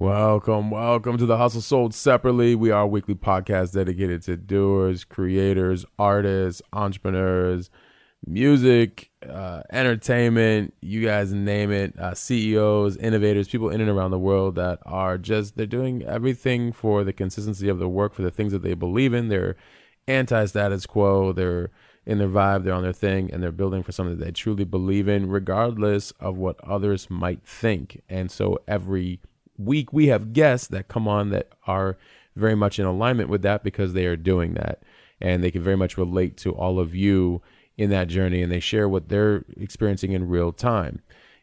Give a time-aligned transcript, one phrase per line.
[0.00, 2.54] Welcome, welcome to the Hustle Sold Separately.
[2.54, 7.68] We are a weekly podcast dedicated to doers, creators, artists, entrepreneurs,
[8.26, 14.18] music, uh, entertainment, you guys name it, uh, CEOs, innovators, people in and around the
[14.18, 18.30] world that are just, they're doing everything for the consistency of their work, for the
[18.30, 19.28] things that they believe in.
[19.28, 19.54] They're
[20.08, 21.68] anti status quo, they're
[22.06, 24.64] in their vibe, they're on their thing, and they're building for something that they truly
[24.64, 28.00] believe in, regardless of what others might think.
[28.08, 29.20] And so every
[29.64, 31.98] week we have guests that come on that are
[32.36, 34.82] very much in alignment with that because they are doing that.
[35.20, 37.42] And they can very much relate to all of you
[37.76, 41.00] in that journey and they share what they're experiencing in real time.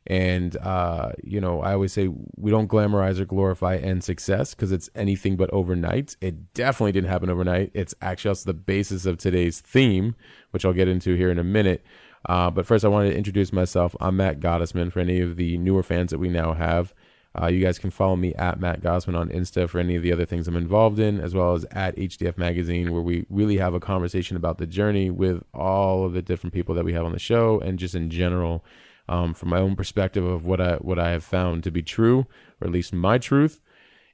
[0.10, 4.72] And uh, you know i always say we don't glamorize or glorify end success because
[4.72, 6.16] it's anything but overnight.
[6.22, 7.72] It definitely didn't happen overnight.
[7.74, 10.16] It's actually also the basis of today's theme
[10.52, 11.84] which i'll get into here in a minute.
[12.28, 13.96] Uh, but first i wanted to introduce myself.
[14.00, 16.94] I'm matt gottesman for any of the newer fans that we now have
[17.42, 20.12] uh, you guys can follow me at Matt Gottesman on Insta for any of the
[20.12, 23.74] other things I'm involved in, as well as at HDF Magazine, where we really have
[23.74, 27.12] a conversation about the journey with all of the different people that we have on
[27.12, 28.66] the show, and just in general,
[29.08, 32.26] um, from my own perspective of what I what I have found to be true,
[32.60, 33.62] or at least my truth.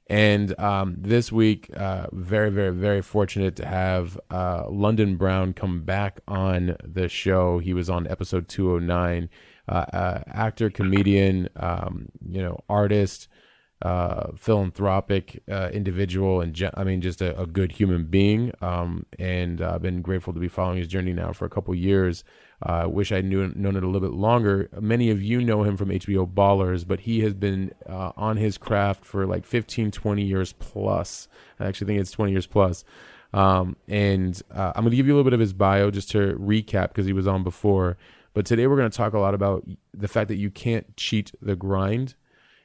[0.06, 5.80] And um, this week, uh, very, very, very fortunate to have uh, London Brown come
[5.82, 7.58] back on the show.
[7.58, 9.28] He was on episode 209 uh, uh,
[9.68, 13.28] actor, comedian, um, you know, artist,
[13.82, 18.52] uh, philanthropic uh, individual, and I mean, just a, a good human being.
[18.62, 22.24] Um, and I've been grateful to be following his journey now for a couple years.
[22.62, 24.70] I wish I knew known it a little bit longer.
[24.80, 28.56] Many of you know him from HBO Ballers, but he has been uh, on his
[28.56, 31.28] craft for like 15, 20 years plus.
[31.60, 32.84] I actually think it's 20 years plus.
[33.34, 36.10] Um, and uh, I'm going to give you a little bit of his bio just
[36.12, 37.98] to recap because he was on before.
[38.34, 39.64] But today we're going to talk a lot about
[39.94, 42.14] the fact that you can't cheat the grind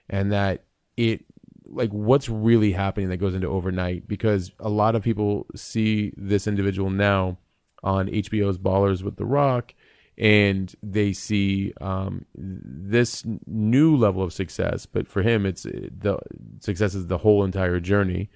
[0.10, 0.66] and that
[0.98, 1.24] it
[1.66, 6.48] like what's really happening that goes into overnight because a lot of people see this
[6.48, 7.38] individual now
[7.84, 9.76] on HBO's Ballers with The Rock
[10.18, 14.88] and they see um, this new level of success.
[14.88, 16.18] But for him it's the
[16.60, 18.30] success is the whole entire journey.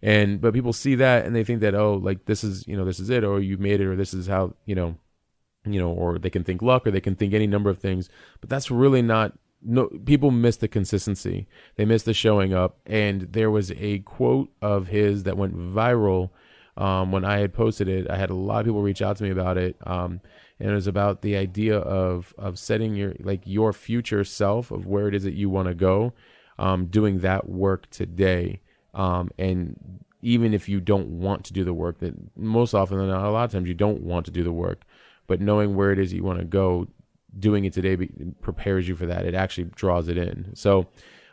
[0.00, 2.84] And but people see that and they think that oh like this is you know
[2.84, 4.96] this is it or you made it or this is how you know
[5.66, 8.08] you know, or they can think luck or they can think any number of things,
[8.40, 9.32] but that's really not
[9.62, 11.46] no people miss the consistency.
[11.76, 12.78] They miss the showing up.
[12.86, 16.30] And there was a quote of his that went viral
[16.76, 18.08] um, when I had posted it.
[18.08, 19.76] I had a lot of people reach out to me about it.
[19.84, 20.20] Um,
[20.60, 24.86] and it was about the idea of of setting your like your future self of
[24.86, 26.12] where it is that you want to go,
[26.58, 28.60] um, doing that work today.
[28.94, 29.78] Um, and
[30.22, 33.30] even if you don't want to do the work, that most often than not, a
[33.30, 34.85] lot of times you don't want to do the work
[35.26, 36.86] but knowing where it is you want to go
[37.38, 37.96] doing it today
[38.40, 39.24] prepares you for that.
[39.26, 40.54] It actually draws it in.
[40.54, 40.86] So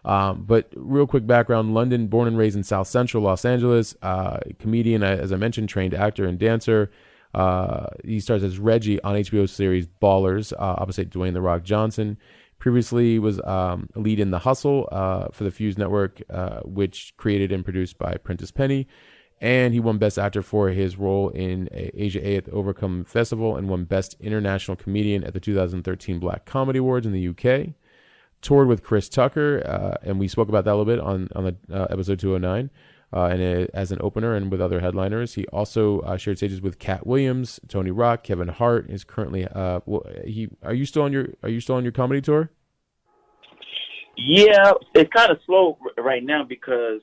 [0.05, 4.37] um, but real quick background london born and raised in south central los angeles uh,
[4.59, 6.91] comedian as i mentioned trained actor and dancer.
[7.33, 12.17] Uh, he stars as reggie on hbo series ballers uh, opposite dwayne the rock johnson.
[12.59, 17.51] Previously was um, lead in the hustle uh, for the fuse network uh, which created
[17.51, 18.87] and produced by prentice penny
[19.43, 23.57] and he won Best Actor for his role in Asia A at the Overcome Festival
[23.57, 27.73] and won Best International Comedian at the 2013 Black Comedy Awards in the UK.
[28.41, 31.43] Toured with Chris Tucker, uh, and we spoke about that a little bit on on
[31.43, 32.69] the uh, episode 209.
[33.11, 36.61] Uh, and it, as an opener and with other headliners, he also uh, shared stages
[36.61, 38.89] with Katt Williams, Tony Rock, Kevin Hart.
[38.89, 41.91] Is currently uh, well, he are you still on your are you still on your
[41.91, 42.49] comedy tour?
[44.15, 47.01] Yeah, it's kind of slow right now because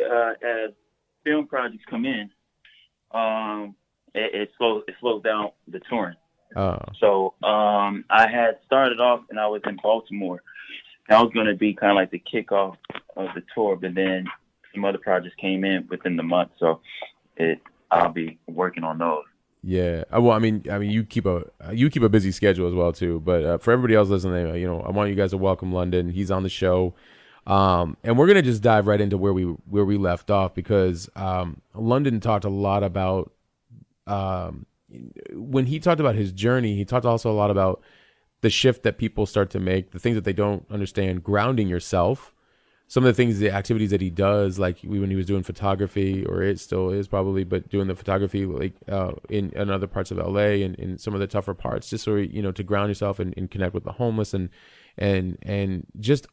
[0.00, 0.72] uh, as
[1.24, 2.30] film projects come in,
[3.12, 3.74] um,
[4.14, 6.16] it, it slows it slows down the touring.
[6.56, 6.78] Oh.
[6.98, 10.42] So um, I had started off and I was in Baltimore.
[11.08, 12.76] That was going to be kind of like the kickoff
[13.16, 14.26] of the tour, but then
[14.74, 16.80] some other projects came in within the month, so
[17.36, 19.24] it I'll be working on those.
[19.62, 22.66] Yeah, uh, well, I mean, I mean, you keep a you keep a busy schedule
[22.68, 23.20] as well too.
[23.20, 26.08] But uh, for everybody else listening, you know, I want you guys to welcome London.
[26.08, 26.94] He's on the show.
[27.50, 31.10] Um, and we're gonna just dive right into where we where we left off because
[31.16, 33.32] um, London talked a lot about
[34.06, 34.66] um,
[35.32, 36.76] when he talked about his journey.
[36.76, 37.82] He talked also a lot about
[38.42, 42.32] the shift that people start to make, the things that they don't understand, grounding yourself,
[42.90, 46.26] some of the things, the activities that he does, like when he was doing photography,
[46.26, 50.10] or it still is probably, but doing the photography like uh, in, in other parts
[50.10, 52.88] of LA and in some of the tougher parts, just so you know to ground
[52.90, 54.48] yourself and, and connect with the homeless and
[54.98, 56.26] and and just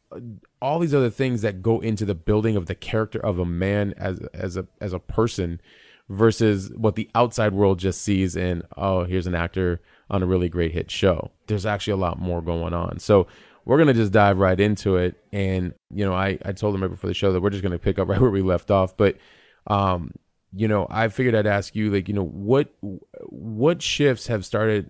[0.60, 3.94] all these other things that go into the building of the character of a man
[3.96, 5.60] as as a as a person
[6.08, 10.48] versus what the outside world just sees in oh here's an actor on a really
[10.48, 11.30] great hit show.
[11.46, 12.98] There's actually a lot more going on.
[12.98, 13.26] So
[13.68, 15.22] we're gonna just dive right into it.
[15.30, 17.78] And you know, I I told them right before the show that we're just gonna
[17.78, 18.96] pick up right where we left off.
[18.96, 19.18] But
[19.66, 20.12] um,
[20.54, 24.88] you know, I figured I'd ask you, like, you know, what what shifts have started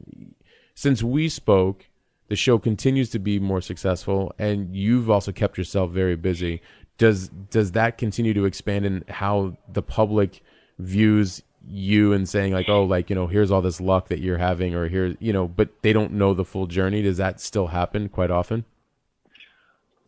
[0.74, 1.86] since we spoke.
[2.28, 6.62] The show continues to be more successful, and you've also kept yourself very busy.
[6.98, 10.40] Does does that continue to expand in how the public
[10.78, 14.38] views you and saying like, oh, like you know, here's all this luck that you're
[14.38, 17.02] having, or here, you know, but they don't know the full journey.
[17.02, 18.64] Does that still happen quite often?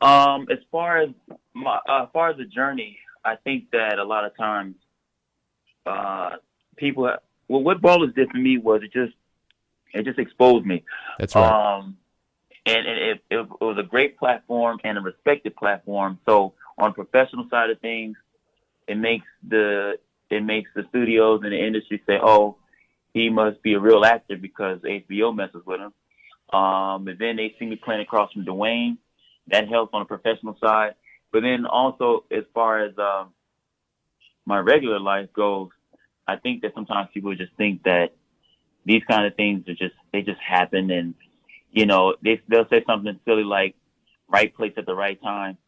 [0.00, 1.10] Um, as far as
[1.52, 4.76] my, uh, as far as the journey, I think that a lot of times,
[5.84, 6.36] uh,
[6.76, 7.02] people,
[7.48, 9.12] well, what Ballers did for me was it just,
[9.92, 10.84] it just exposed me.
[11.18, 11.76] That's right.
[11.76, 11.98] Um,
[12.64, 16.18] and, and it, it, it was a great platform and a respected platform.
[16.24, 18.16] So on professional side of things,
[18.88, 19.98] it makes the
[20.30, 22.56] it makes the studios and the industry say, "Oh,
[23.12, 25.92] he must be a real actor because HBO messes with him."
[26.56, 28.98] Um, and then they see me playing across from Dwayne.
[29.48, 30.94] That helps on the professional side.
[31.32, 33.32] But then also, as far as um,
[34.46, 35.70] my regular life goes,
[36.26, 38.12] I think that sometimes people just think that
[38.84, 41.14] these kind of things are just they just happen, and
[41.70, 43.74] you know they they'll say something silly like
[44.28, 45.58] "right place at the right time."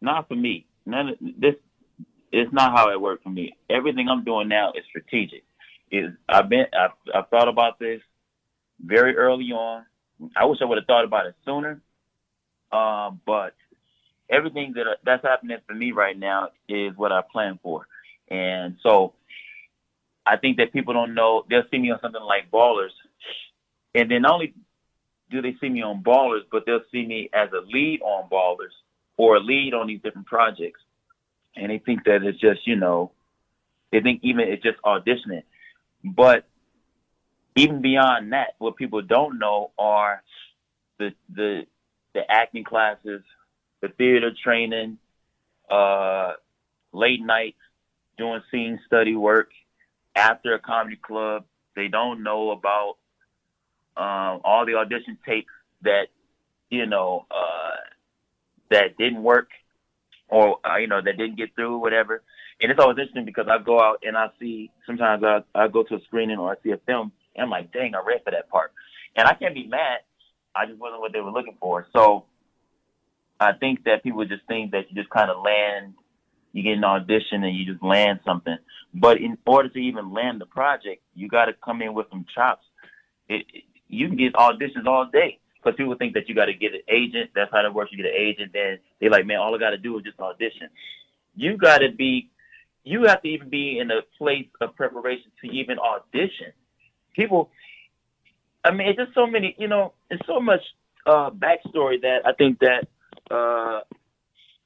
[0.00, 0.66] Not for me.
[0.86, 1.54] None of this
[2.34, 3.56] it's not how it worked for me.
[3.70, 5.44] Everything I'm doing now is strategic.
[5.90, 8.00] Is I've been I've, I've thought about this
[8.84, 9.84] very early on.
[10.36, 11.80] I wish I would have thought about it sooner.
[12.72, 13.54] Um, but
[14.28, 17.86] everything that that's happening for me right now is what I plan for,
[18.28, 19.12] and so
[20.26, 21.44] I think that people don't know.
[21.48, 22.94] They'll see me on something like Ballers,
[23.94, 24.54] and then not only
[25.30, 28.74] do they see me on Ballers, but they'll see me as a lead on Ballers
[29.16, 30.80] or a lead on these different projects
[31.56, 33.12] and they think that it's just you know
[33.92, 35.44] they think even it's just auditioning.
[36.04, 36.44] But
[37.56, 40.22] even beyond that what people don't know are
[40.98, 41.66] the the
[42.12, 43.22] the acting classes
[43.80, 44.98] the theater training
[45.70, 46.32] uh
[46.92, 47.58] late nights
[48.18, 49.50] doing scene study work
[50.16, 51.44] after a comedy club.
[51.74, 52.96] They don't know about
[53.96, 55.52] um all the audition tapes
[55.82, 56.06] that
[56.70, 57.76] you know uh
[58.70, 59.50] that didn't work
[60.28, 62.22] or uh, you know that didn't get through, whatever.
[62.60, 65.82] And it's always interesting because I go out and I see sometimes I I go
[65.82, 68.30] to a screening or I see a film and I'm like, dang, I read for
[68.30, 68.72] that part,
[69.16, 69.98] and I can't be mad.
[70.54, 71.86] I just wasn't what they were looking for.
[71.92, 72.24] So
[73.40, 75.94] I think that people just think that you just kind of land,
[76.52, 78.56] you get an audition and you just land something.
[78.94, 82.24] But in order to even land the project, you got to come in with some
[82.32, 82.64] chops.
[83.28, 86.54] It, it, you can get auditions all day because people think that you got to
[86.54, 87.30] get an agent.
[87.34, 87.90] That's how it works.
[87.92, 90.20] You get an agent, then they're like, man, all I got to do is just
[90.20, 90.68] audition.
[91.34, 92.30] You got to be,
[92.84, 96.52] you have to even be in a place of preparation to even audition.
[97.14, 97.50] People,
[98.64, 100.60] I mean, it's just so many, you know, it's so much
[101.06, 102.86] uh, backstory that I think that
[103.30, 103.80] uh,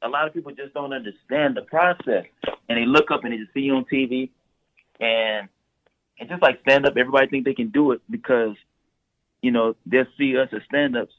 [0.02, 2.24] a lot of people just don't understand the process,
[2.68, 4.30] and they look up and they just see you on TV,
[5.00, 5.48] and
[6.20, 8.56] and just like stand up, everybody think they can do it because
[9.42, 11.12] you know, they'll see us as stand-ups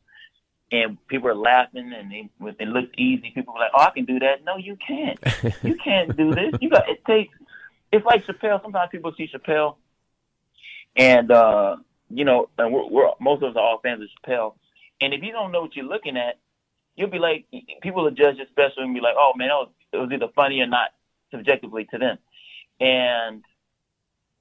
[0.71, 3.31] and people are laughing and they, it looks easy.
[3.33, 5.19] People are like, "Oh, I can do that." No, you can't.
[5.63, 6.53] you can't do this.
[6.61, 7.35] You got it takes.
[7.91, 8.61] It's like Chappelle.
[8.61, 9.75] Sometimes people see Chappelle,
[10.95, 11.77] and uh,
[12.09, 14.53] you know, and we're, we're most of us are all fans of Chappelle.
[15.01, 16.39] And if you don't know what you're looking at,
[16.95, 17.45] you'll be like,
[17.81, 20.27] people will judge your special and be like, "Oh man, it was, it was either
[20.35, 20.89] funny or not
[21.31, 22.17] subjectively to them."
[22.79, 23.43] And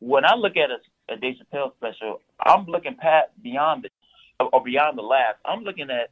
[0.01, 3.91] when I look at a a Dave Chappelle special, I'm looking past beyond the
[4.53, 5.35] or beyond the laugh.
[5.45, 6.11] I'm looking at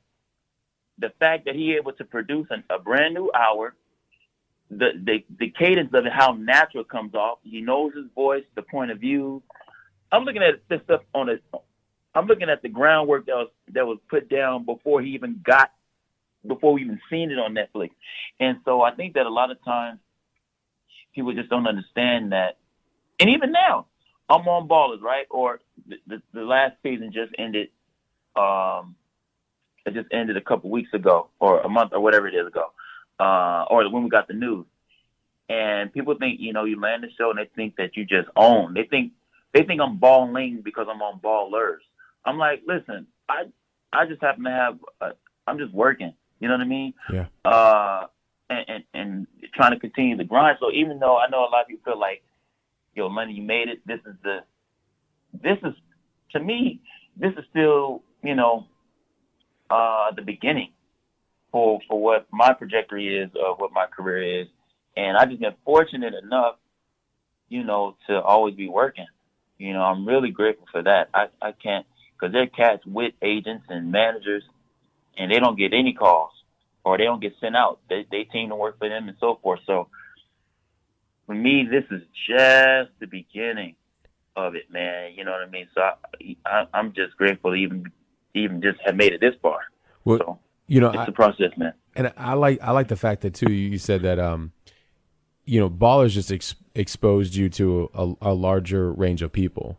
[0.98, 3.74] the fact that he able to produce an, a brand new hour,
[4.70, 7.38] the, the the cadence of it, how natural it comes off.
[7.44, 9.42] He knows his voice, the point of view.
[10.10, 11.36] I'm looking at this stuff on a.
[12.14, 15.70] I'm looking at the groundwork that was that was put down before he even got,
[16.46, 17.90] before we even seen it on Netflix,
[18.40, 20.00] and so I think that a lot of times
[21.14, 22.56] people just don't understand that,
[23.20, 23.86] and even now,
[24.28, 25.26] I'm on Ballers, right?
[25.30, 27.68] Or the, the, the last season just ended.
[28.34, 28.96] Um,
[29.84, 32.72] it just ended a couple weeks ago, or a month, or whatever it is ago,
[33.20, 34.66] uh, or when we got the news.
[35.48, 38.28] And people think, you know, you land the show and they think that you just
[38.34, 38.74] own.
[38.74, 39.12] They think
[39.54, 41.78] they think I'm balling because I'm on Ballers.
[42.24, 43.44] I'm like, listen, I
[43.92, 44.78] I just happen to have.
[45.00, 45.12] A,
[45.46, 46.12] I'm just working.
[46.40, 46.94] You know what I mean?
[47.12, 47.26] Yeah.
[47.44, 48.06] Uh,
[48.50, 50.58] and, and, and trying to continue the grind.
[50.60, 52.22] So even though I know a lot of people feel like,
[52.96, 53.80] yo, money, you made it.
[53.86, 54.38] This is the,
[55.32, 55.74] this is
[56.32, 56.80] to me,
[57.16, 58.66] this is still, you know,
[59.70, 60.72] uh, the beginning
[61.52, 64.48] for for what my trajectory is of what my career is,
[64.96, 66.56] and I've just been fortunate enough,
[67.48, 69.06] you know, to always be working.
[69.58, 71.08] You know, I'm really grateful for that.
[71.14, 74.42] I I can't because they're cats with agents and managers,
[75.18, 76.32] and they don't get any calls
[76.86, 77.80] or they don't get sent out.
[77.90, 79.60] They they team to work for them and so forth.
[79.66, 79.88] So
[81.26, 83.74] for me, this is just the beginning
[84.36, 85.12] of it, man.
[85.16, 85.68] You know what I mean?
[85.74, 87.90] So I, I I'm just grateful to even
[88.34, 89.58] even just have made it this far.
[90.04, 91.72] Well, so you know, it's I, a process, man.
[91.94, 93.52] and I like I like the fact that too.
[93.52, 94.52] You said that um,
[95.44, 99.78] you know, ballers just ex- exposed you to a, a larger range of people.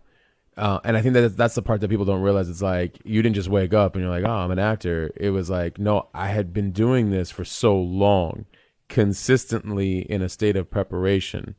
[0.55, 2.49] Uh, and I think that that's the part that people don't realize.
[2.49, 5.29] It's like you didn't just wake up and you're like, "Oh, I'm an actor." It
[5.29, 8.45] was like, no, I had been doing this for so long,
[8.89, 11.55] consistently in a state of preparation,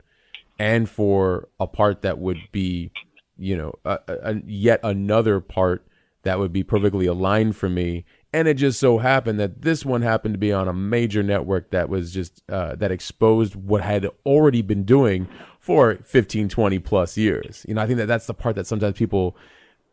[0.58, 2.90] and for a part that would be,
[3.36, 5.86] you know, a, a, yet another part
[6.22, 8.04] that would be perfectly aligned for me.
[8.32, 11.70] And it just so happened that this one happened to be on a major network
[11.70, 15.28] that was just uh, that exposed what I had already been doing
[15.68, 18.96] for 15 20 plus years you know i think that that's the part that sometimes
[18.96, 19.36] people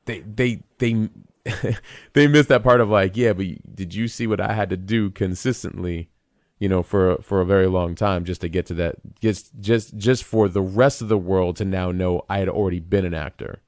[0.05, 1.09] they they they
[2.13, 4.77] they miss that part of like yeah but did you see what i had to
[4.77, 6.07] do consistently
[6.59, 9.95] you know for for a very long time just to get to that just just
[9.97, 13.13] just for the rest of the world to now know i had already been an
[13.13, 13.61] actor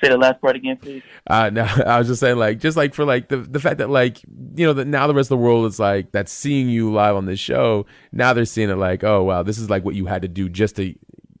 [0.00, 1.02] Say the last part again, please.
[1.26, 3.90] Uh, no, I was just saying, like, just like for like the the fact that
[3.90, 4.22] like
[4.54, 7.16] you know that now the rest of the world is like that's seeing you live
[7.16, 7.86] on this show.
[8.12, 10.48] Now they're seeing it like, oh wow, this is like what you had to do
[10.48, 10.94] just to,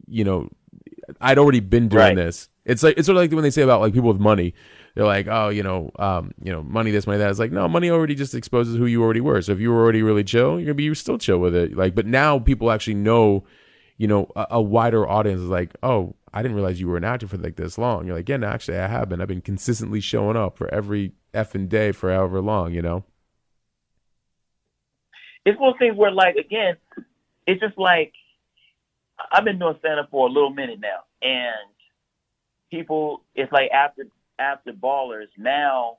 [0.08, 0.48] you know,
[1.20, 2.16] I'd already been doing Right.
[2.16, 2.48] this.
[2.64, 4.54] It's like it's sort of like when they say about like people with money.
[4.94, 7.30] They're like, oh, you know, um, you know, money this, money that.
[7.30, 9.42] It's like, no, money already just exposes who you already were.
[9.42, 11.76] So if you were already really chill, you're gonna be still chill with it.
[11.76, 13.44] Like, but now people actually know,
[13.98, 17.04] you know, a, a wider audience is like, oh, I didn't realize you were an
[17.04, 18.06] actor for like this long.
[18.06, 19.20] You're like, yeah, no, actually, I have been.
[19.20, 23.04] I've been consistently showing up for every effing day for however long, you know.
[25.44, 26.76] It's one thing where, like, again,
[27.46, 28.12] it's just like
[29.30, 31.70] I've been doing up for a little minute now, and
[32.70, 34.06] people, it's like after
[34.38, 35.98] after ballers, now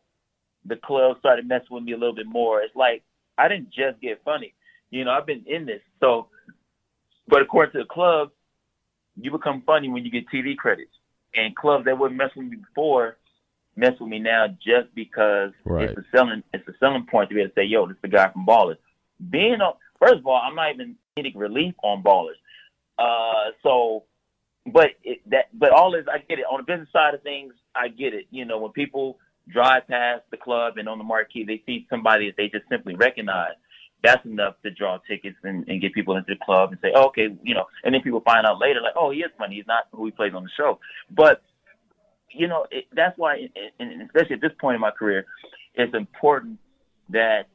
[0.65, 2.61] the club started messing with me a little bit more.
[2.61, 3.03] It's like
[3.37, 4.53] I didn't just get funny,
[4.89, 5.11] you know.
[5.11, 6.27] I've been in this, so.
[7.27, 8.29] But according to the club,
[9.19, 10.91] you become funny when you get TV credits,
[11.33, 13.17] and clubs that wouldn't mess with me before
[13.75, 15.89] mess with me now just because Right.
[15.89, 18.01] it's a selling it's a selling point to be able to say, "Yo, this is
[18.01, 18.77] the guy from Ballers."
[19.29, 22.37] Being on, first of all, I'm not even getting relief on Ballers.
[22.97, 24.03] Uh, so,
[24.65, 26.45] but it, that, but all is I get it.
[26.49, 28.25] On the business side of things, I get it.
[28.31, 29.17] You know, when people
[29.47, 32.95] drive past the club and on the marquee, they see somebody that they just simply
[32.95, 33.53] recognize.
[34.03, 37.07] That's enough to draw tickets and, and get people into the club and say, oh,
[37.07, 39.55] okay, you know, and then people find out later, like, oh, he is funny.
[39.55, 40.79] He's not who he plays on the show.
[41.09, 41.41] But,
[42.29, 45.25] you know, it, that's why, and especially at this point in my career,
[45.73, 46.59] it's important
[47.09, 47.47] that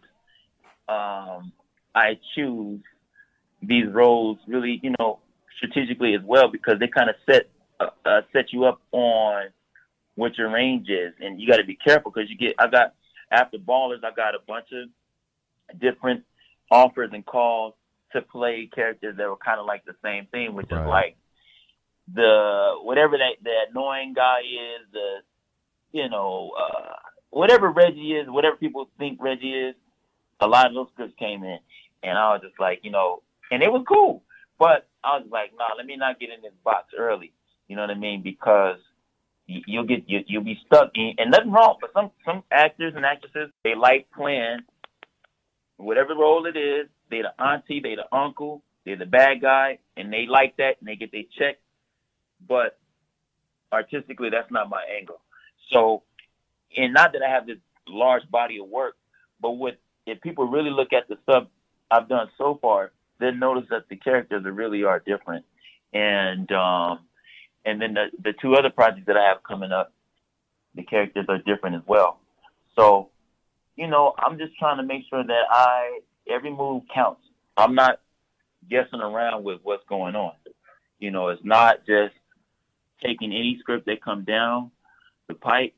[0.89, 1.53] um,
[1.95, 2.81] I choose
[3.63, 5.21] these roles really, you know,
[5.61, 7.49] strategically as well because they kind of set
[7.79, 9.49] uh, uh, set you up on
[10.15, 12.55] what your range is, and you got to be careful because you get.
[12.59, 12.95] I got
[13.31, 16.25] after ballers, I got a bunch of different
[16.71, 17.75] offers and calls
[18.13, 20.83] to play characters that were kind of like the same thing, which Right.
[20.83, 21.17] is like
[22.13, 25.19] the whatever that the annoying guy is, the
[25.93, 26.95] you know uh,
[27.31, 29.75] whatever Reggie is, whatever people think Reggie is.
[30.43, 31.59] A lot of those scripts came in,
[32.03, 34.23] and I was just like, you know, and it was cool.
[34.59, 37.33] But I was like, nah, let me not get in this box early.
[37.69, 38.23] You know what I mean?
[38.23, 38.79] Because
[39.47, 40.91] you- you'll get you, you'll be stuck.
[40.95, 44.61] In, and nothing wrong, but some some actors and actresses they like playing
[45.77, 46.89] whatever role it is.
[47.11, 50.89] They the auntie, they the uncle, they're the bad guy, and they like that, and
[50.89, 51.59] they get their check.
[52.47, 52.79] But
[53.73, 55.21] artistically, that's not my angle.
[55.73, 56.03] So,
[56.77, 58.97] and not that I have this large body of work,
[59.41, 61.49] but what if people really look at the stuff
[61.91, 65.45] I've done so far, they'll notice that the characters really are different.
[65.93, 67.01] And um,
[67.65, 69.93] and then the the two other projects that I have coming up,
[70.75, 72.21] the characters are different as well.
[72.77, 73.11] So,
[73.77, 77.23] you know, I'm just trying to make sure that I every move counts.
[77.57, 78.01] I'm not
[78.69, 80.33] guessing around with what's going on.
[80.99, 82.15] You know, it's not just
[83.03, 84.71] taking any script that come down
[85.29, 85.75] the pipe.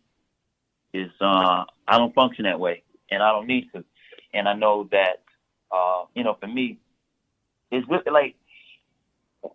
[0.92, 3.82] Is uh, I don't function that way, and I don't need to.
[4.34, 5.22] And I know that,
[5.70, 6.78] uh, you know, for me,
[7.73, 8.37] it's like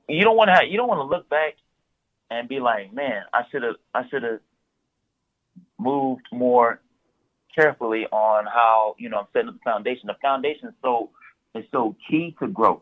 [0.10, 1.54] you don't want to you don't want to look back
[2.30, 4.40] and be like, man, I should have I should have
[5.80, 6.82] moved more
[7.56, 10.08] carefully on how you know I'm setting up the foundation.
[10.08, 11.12] The foundation is so
[11.56, 12.82] is so key to growth,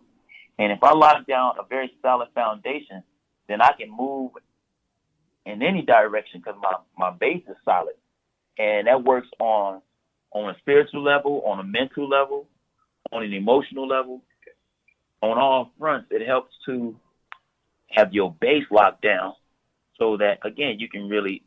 [0.58, 3.04] and if I lock down a very solid foundation,
[3.48, 4.32] then I can move
[5.46, 7.96] in any direction because my my base is solid,
[8.58, 9.82] and that works on
[10.32, 12.48] on a spiritual level, on a mental level,
[13.12, 14.22] on an emotional level,
[15.32, 16.08] on all fronts.
[16.12, 16.96] It helps to
[17.90, 19.34] have your base locked down
[19.98, 21.44] so that again you can really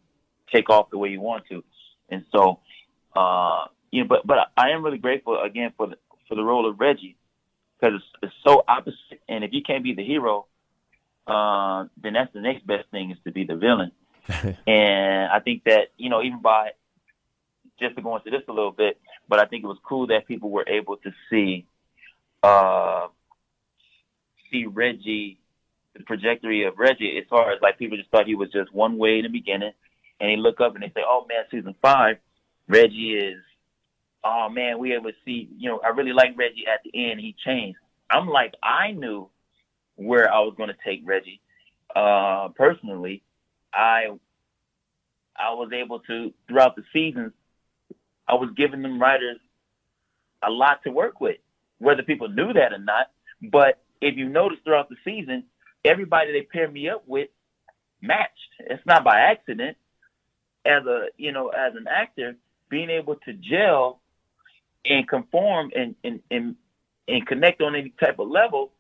[0.53, 1.63] take off the way you want to.
[2.09, 2.61] And so,
[3.15, 5.97] uh, you know, but but I am really grateful again for the
[6.29, 7.17] for the role of Reggie
[7.79, 9.21] because it's, it's so opposite.
[9.29, 10.47] And if you can't be the hero,
[11.27, 13.93] uh, then that's the next best thing is to be the villain.
[14.67, 16.71] and I think that you know even by
[17.81, 20.27] just to go into this a little bit, but I think it was cool that
[20.27, 21.67] people were able to see
[22.43, 23.07] uh,
[24.51, 25.39] see Reggie
[25.99, 28.99] the trajectory of Reggie as far as like people just thought he was just one
[28.99, 29.73] way in the beginning,
[30.21, 32.17] and they look up and they say, "Oh man, season five,
[32.69, 33.43] Reggie is."
[34.25, 35.49] Oh man, we to see.
[35.57, 37.21] You know, I really like Reggie at the end.
[37.21, 37.79] He changed.
[38.11, 39.29] I'm like, I knew
[39.97, 41.41] where I was going to take Reggie.
[41.95, 43.23] Uh, personally,
[43.73, 44.07] I
[45.37, 47.33] I was able to throughout the seasons.
[48.27, 49.39] I was giving them writers
[50.47, 51.39] a lot to work with,
[51.79, 53.11] whether people knew that or not.
[53.51, 55.45] But if you notice throughout the season,
[55.85, 57.29] everybody they pair me up with
[58.01, 58.33] matched.
[58.61, 59.77] It's not by accident.
[60.65, 62.37] As a you know, as an actor,
[62.69, 64.01] being able to gel
[64.85, 66.57] and conform and and and,
[67.07, 68.73] and connect on any type of level,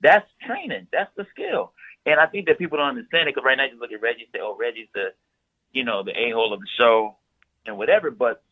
[0.00, 0.88] that's training.
[0.92, 1.72] That's the skill.
[2.06, 4.22] And I think that people don't understand it because right now you look at Reggie
[4.22, 5.12] and say, "Oh, Reggie's the,
[5.72, 7.16] you know, the a hole of the show,
[7.66, 8.42] and whatever." But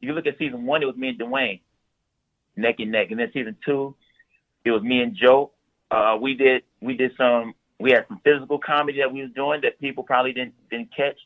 [0.00, 1.60] if you look at season one, it was me and Dwayne,
[2.56, 3.96] neck and neck, and then season two,
[4.64, 5.50] it was me and Joe.
[5.90, 9.60] Uh, we did we did some we had some physical comedy that we was doing
[9.62, 11.18] that people probably didn't didn't catch.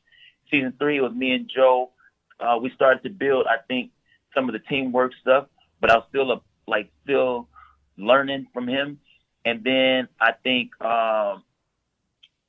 [0.50, 1.90] Season three was me and Joe.
[2.38, 3.90] Uh, we started to build, I think,
[4.35, 5.47] some of the teamwork stuff,
[5.81, 7.49] but I was still a, like still
[7.97, 9.00] learning from him.
[9.45, 11.45] And then I think um,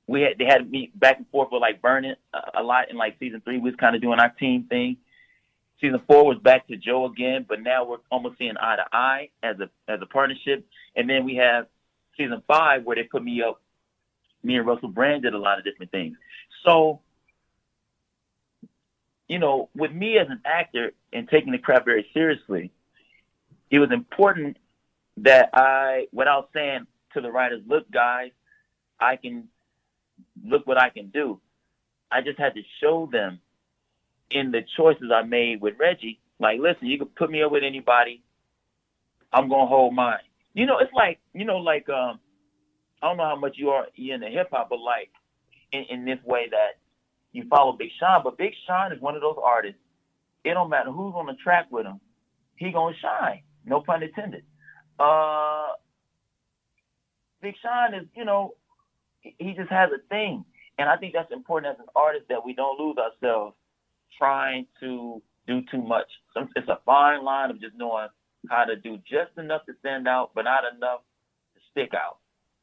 [0.07, 2.97] we had they had me back and forth with like Vernon a, a lot in
[2.97, 3.57] like season three.
[3.57, 4.97] We was kind of doing our team thing.
[5.79, 9.29] Season four was back to Joe again, but now we're almost seeing eye to eye
[9.43, 10.65] as a as a partnership.
[10.95, 11.67] And then we have
[12.17, 13.61] season five where they put me up.
[14.43, 16.17] Me and Russell Brand did a lot of different things.
[16.65, 17.01] So,
[19.27, 22.71] you know, with me as an actor and taking the craft very seriously,
[23.69, 24.57] it was important
[25.17, 28.31] that I, without saying to the writers, look, guys,
[28.99, 29.47] I can
[30.43, 31.39] look what I can do.
[32.11, 33.39] I just had to show them
[34.31, 37.63] in the choices I made with Reggie, like, listen, you can put me up with
[37.63, 38.21] anybody.
[39.33, 40.19] I'm gonna hold mine.
[40.53, 42.19] You know, it's like you know, like um,
[43.01, 45.09] I don't know how much you are in the hip hop, but like
[45.71, 46.79] in, in this way that
[47.31, 49.79] you follow Big Sean, but Big Sean is one of those artists.
[50.43, 51.99] It don't matter who's on the track with him,
[52.55, 53.41] he gonna shine.
[53.65, 54.43] No pun intended.
[54.97, 55.73] Uh,
[57.41, 58.55] Big Sean is, you know,
[59.21, 60.45] he just has a thing,
[60.79, 63.55] and I think that's important as an artist that we don't lose ourselves
[64.17, 66.07] trying to do too much.
[66.55, 68.07] It's a fine line of just knowing
[68.49, 71.01] how to do just enough to stand out, but not enough
[71.55, 72.17] to stick out.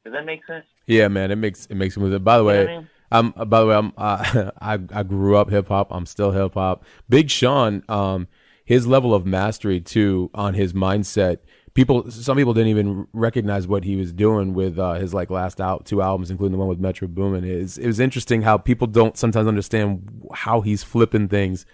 [0.05, 0.67] Does that make sense?
[0.87, 2.19] Yeah, man, it makes it makes me.
[2.19, 2.89] By the way, you know I mean?
[3.11, 5.89] I'm by the way, I'm uh, I I grew up hip hop.
[5.91, 6.85] I'm still hip hop.
[7.09, 8.29] Big Sean, um,
[8.65, 11.39] his level of mastery too on his mindset.
[11.75, 15.61] People, some people didn't even recognize what he was doing with uh, his like last
[15.61, 17.45] out two albums, including the one with Metro Boomin.
[17.45, 21.67] Is it was interesting how people don't sometimes understand how he's flipping things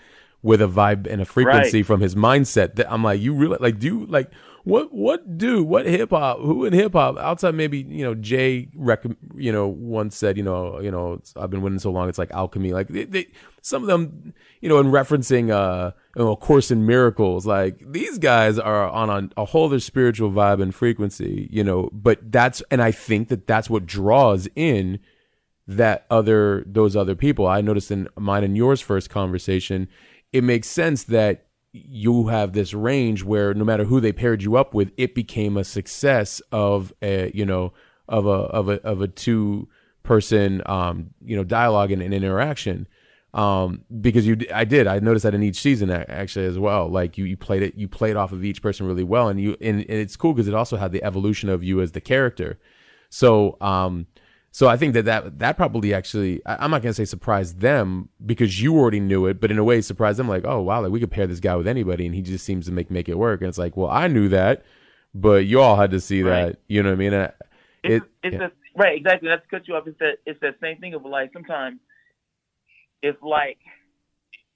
[0.43, 1.87] with a vibe and a frequency right.
[1.87, 2.77] from his mindset.
[2.77, 4.31] That I'm like, you really like do you, like
[4.65, 8.69] what what do what hip hop who in hip hop outside maybe you know Jay
[8.75, 12.19] rec- you know once said you know you know I've been winning so long it's
[12.19, 12.73] like alchemy.
[12.73, 13.29] Like they, they,
[13.63, 18.19] some of them you know in referencing uh you know, course in miracles like these
[18.19, 22.63] guys are on a, a whole other spiritual vibe and frequency you know but that's
[22.71, 24.99] and I think that that's what draws in
[25.67, 27.47] that other those other people.
[27.47, 29.89] I noticed in mine and yours first conversation
[30.33, 34.57] it makes sense that you have this range where no matter who they paired you
[34.57, 37.73] up with, it became a success of a you know
[38.09, 39.69] of a of a of a two
[40.03, 42.89] person um you know dialogue and, and interaction.
[43.33, 44.89] Um because you I did.
[44.89, 46.89] I noticed that in each season actually as well.
[46.89, 49.57] Like you you played it you played off of each person really well and you
[49.61, 52.59] and, and it's cool because it also had the evolution of you as the character.
[53.11, 54.07] So um
[54.53, 57.61] so I think that that, that probably actually, I, am not going to say surprised
[57.61, 60.83] them because you already knew it, but in a way surprised them like, oh, wow,
[60.83, 63.09] like we could pair this guy with anybody and he just seems to make, make
[63.09, 63.41] it work.
[63.41, 64.65] And it's like, well, I knew that,
[65.15, 66.47] but you all had to see right.
[66.47, 66.59] that.
[66.69, 67.13] You know what I mean?
[67.13, 67.33] And
[67.83, 68.47] it's, it, it's yeah.
[68.47, 69.29] a, right, exactly.
[69.29, 69.87] That's cut you off.
[69.87, 71.79] It's that, it's that same thing of like sometimes
[73.03, 73.59] it's like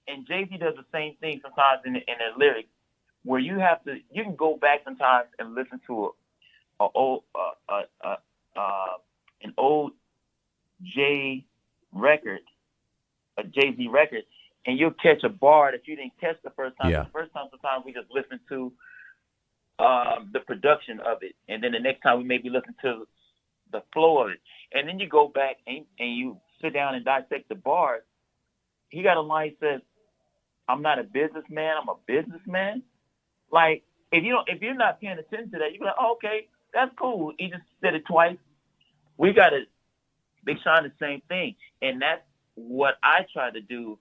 [0.07, 2.69] and Jay Z does the same thing sometimes in in the lyrics,
[3.25, 6.13] where you have to you can go back sometimes and listen to
[6.81, 8.17] a, a old uh, uh, uh,
[8.57, 8.97] uh,
[9.45, 9.93] an old
[10.83, 11.45] Jay
[11.93, 12.41] record,
[13.39, 14.25] a Jay Z record,
[14.67, 16.91] and you'll catch a bar that you didn't catch the first time.
[16.91, 17.05] Yeah.
[17.05, 18.73] The first time, sometimes we just listen to
[19.79, 23.07] um, the production of it, and then the next time we maybe listen to
[23.73, 24.41] the flow of it,
[24.73, 28.03] and then you go back and, and you sit down and dissect the bars.
[28.89, 29.81] He got a line that says,
[30.69, 31.77] "I'm not a businessman.
[31.81, 32.83] I'm a businessman."
[33.51, 36.49] Like if you don't, if you're not paying attention to that, you're like, oh, "Okay,
[36.73, 38.37] that's cool." He just said it twice.
[39.17, 39.65] We got to
[40.45, 42.23] Big Sean the same thing, and that's
[42.55, 43.99] what I try to do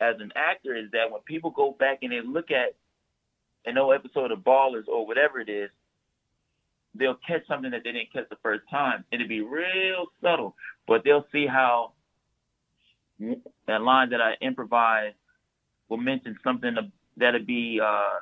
[0.00, 2.76] as an actor is that when people go back and they look at
[3.64, 5.70] an old episode of Ballers or whatever it is,
[6.94, 9.04] they'll catch something that they didn't catch the first time.
[9.10, 10.54] It'll be real subtle,
[10.86, 11.92] but they'll see how
[13.66, 15.16] that line that I improvised
[15.88, 16.76] will mention something
[17.16, 18.20] that'll be, uh,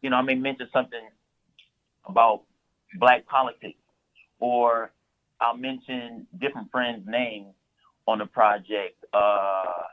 [0.00, 1.08] you know, I may mention something
[2.04, 2.42] about
[2.98, 3.78] black politics,
[4.40, 4.90] or
[5.42, 7.54] I'll mention different friends' names
[8.06, 9.04] on the project.
[9.12, 9.88] Uh,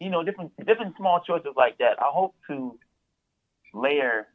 [0.00, 1.98] you know, different different small choices like that.
[1.98, 2.78] I hope to
[3.72, 4.28] layer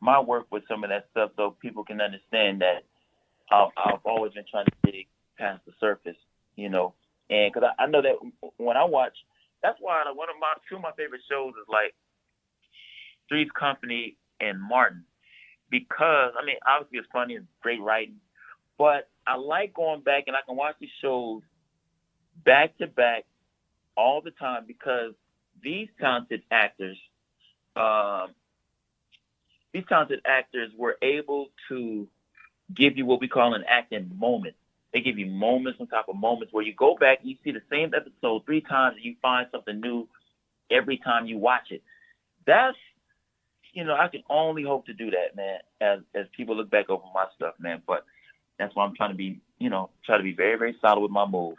[0.00, 2.84] my work with some of that stuff so people can understand that
[3.50, 5.06] I've, I've always been trying to dig
[5.38, 6.16] past the surface,
[6.56, 6.94] you know.
[7.30, 8.16] And because I, I know that
[8.58, 9.16] when I watch,
[9.62, 11.94] that's why one of my two of my favorite shows is like
[13.28, 15.04] Three's Company and Martin,
[15.70, 18.16] because I mean obviously it's funny, it's great writing,
[18.78, 21.42] but I like going back and I can watch these shows
[22.44, 23.24] back to back
[23.96, 25.12] all the time because
[25.62, 26.96] these talented actors,
[27.74, 28.28] um,
[29.72, 32.06] these talented actors were able to
[32.74, 34.54] give you what we call an acting moment.
[34.92, 37.52] They give you moments on top of moments where you go back and you see
[37.52, 40.08] the same episode three times and you find something new
[40.70, 41.82] every time you watch it.
[42.46, 42.76] That's
[43.72, 46.88] you know, I can only hope to do that, man, as as people look back
[46.88, 47.82] over my stuff, man.
[47.86, 48.06] But
[48.58, 51.10] that's why I'm trying to be, you know, try to be very, very solid with
[51.10, 51.58] my moves.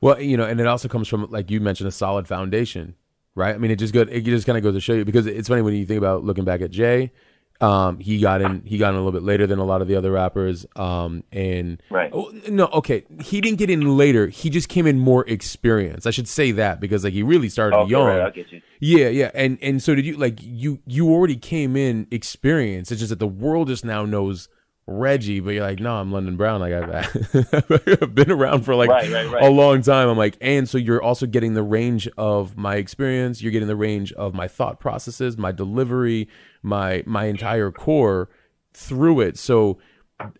[0.00, 2.94] Well, you know, and it also comes from like you mentioned a solid foundation,
[3.34, 3.54] right?
[3.54, 4.08] I mean, it just good.
[4.10, 6.24] It just kind of goes to show you because it's funny when you think about
[6.24, 7.12] looking back at Jay.
[7.60, 8.62] Um, he got in.
[8.64, 10.64] He got in a little bit later than a lot of the other rappers.
[10.76, 12.10] Um, and right.
[12.12, 14.28] Oh, no, okay, he didn't get in later.
[14.28, 16.06] He just came in more experienced.
[16.06, 18.06] I should say that because like he really started okay, young.
[18.06, 18.62] Right, I get you.
[18.78, 20.16] Yeah, yeah, and and so did you.
[20.16, 22.92] Like you, you already came in experienced.
[22.92, 24.48] It's just that the world just now knows
[24.88, 26.60] Reggie, but you're like, no, I'm London Brown.
[26.60, 26.72] Like
[27.52, 29.44] I've, I've been around for like right, right, right.
[29.44, 30.08] a long time.
[30.08, 33.42] I'm like, and so you're also getting the range of my experience.
[33.42, 36.28] You're getting the range of my thought processes, my delivery,
[36.62, 38.30] my my entire core
[38.72, 39.38] through it.
[39.38, 39.78] So,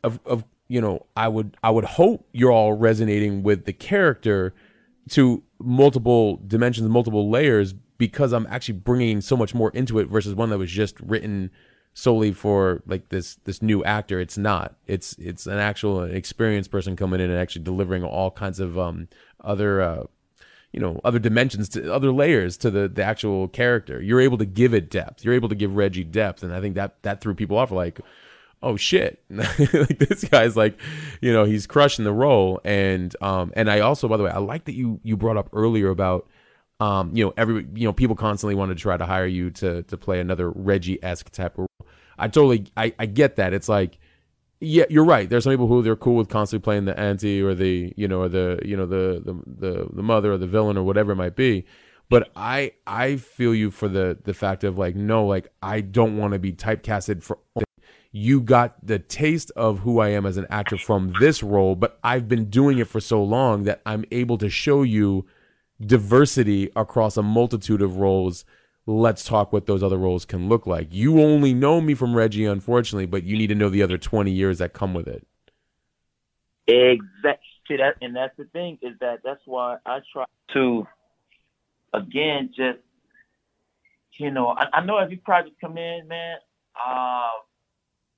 [0.02, 4.54] of of you know, I would I would hope you're all resonating with the character
[5.10, 10.34] to multiple dimensions, multiple layers, because I'm actually bringing so much more into it versus
[10.34, 11.50] one that was just written
[11.98, 14.20] solely for like this this new actor.
[14.20, 14.76] It's not.
[14.86, 19.08] It's it's an actual experienced person coming in and actually delivering all kinds of um
[19.42, 20.04] other uh
[20.72, 24.00] you know other dimensions to other layers to the the actual character.
[24.00, 25.24] You're able to give it depth.
[25.24, 27.72] You're able to give Reggie depth, and I think that that threw people off.
[27.72, 28.00] Like,
[28.62, 30.78] oh shit, like this guy's like,
[31.20, 32.60] you know, he's crushing the role.
[32.64, 35.48] And um and I also, by the way, I like that you you brought up
[35.52, 36.28] earlier about
[36.80, 39.82] um, you know, every you know, people constantly want to try to hire you to
[39.84, 41.88] to play another Reggie esque type of role.
[42.18, 43.52] I totally I, I get that.
[43.52, 43.98] It's like
[44.60, 45.28] yeah, you're right.
[45.28, 48.22] There's some people who they're cool with constantly playing the auntie or the you know
[48.22, 51.16] or the you know the the the, the mother or the villain or whatever it
[51.16, 51.64] might be.
[52.10, 56.16] But I I feel you for the the fact of like no like I don't
[56.16, 57.38] want to be typecasted for
[58.10, 61.98] you got the taste of who I am as an actor from this role, but
[62.02, 65.26] I've been doing it for so long that I'm able to show you
[65.80, 68.44] diversity across a multitude of roles.
[68.86, 70.88] Let's talk what those other roles can look like.
[70.90, 74.30] You only know me from Reggie, unfortunately, but you need to know the other 20
[74.30, 75.26] years that come with it.
[76.66, 77.76] Exactly.
[77.76, 80.86] That, and that's the thing is that that's why I try to,
[81.92, 82.78] again, just,
[84.18, 86.38] you know, I, I know every project come in, man.
[86.74, 87.28] Uh,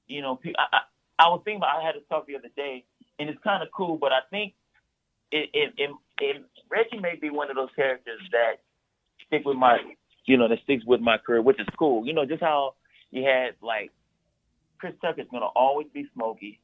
[0.06, 0.80] you know, I, I,
[1.18, 2.84] I was thinking about, I had a talk the other day,
[3.18, 4.54] and it's kind of cool, but I think
[5.32, 5.90] it, it, it,
[6.20, 8.60] it Reggie may be one of those characters that
[9.26, 9.78] stick with my,
[10.26, 12.06] you know, that sticks with my career, which is cool.
[12.06, 12.74] You know, just how
[13.10, 13.90] you had like
[14.78, 16.60] Chris Tucker's gonna always be Smokey,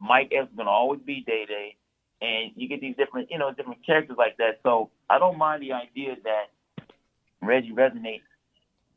[0.00, 1.76] Mike Epps gonna always be Day Day,
[2.20, 4.60] and you get these different, you know, different characters like that.
[4.62, 6.84] So I don't mind the idea that
[7.40, 8.22] Reggie resonates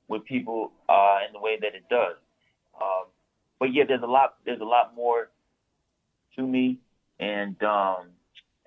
[0.08, 2.16] with people uh, in the way that it does.
[2.80, 3.06] Um,
[3.60, 5.30] but yeah, there's a lot, there's a lot more
[6.36, 6.78] to me,
[7.20, 8.10] and um,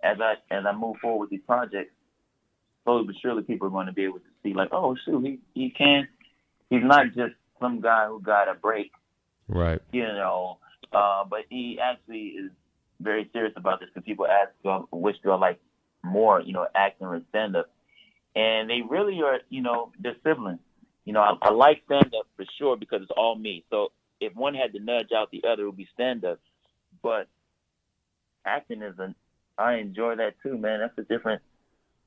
[0.03, 1.93] as I as I move forward with these projects,
[2.85, 5.39] slowly but surely people are going to be able to see like, oh shoot, he
[5.55, 6.09] he can.
[6.71, 8.93] He's not just some guy who got a break,
[9.49, 9.81] Right.
[9.93, 10.59] you know.
[10.93, 12.51] Uh, but he actually is
[13.01, 14.51] very serious about this because people ask,
[14.91, 15.61] which do I like
[16.03, 17.71] more, you know, acting or stand up?
[18.35, 20.61] And they really are, you know, they're siblings.
[21.05, 23.65] You know, I, I like stand up for sure because it's all me.
[23.71, 23.89] So
[24.21, 26.39] if one had to nudge out the other, it would be stand up.
[27.03, 27.29] But
[28.45, 29.15] acting is an,
[29.59, 30.81] I enjoy that too, man.
[30.81, 31.43] That's a different,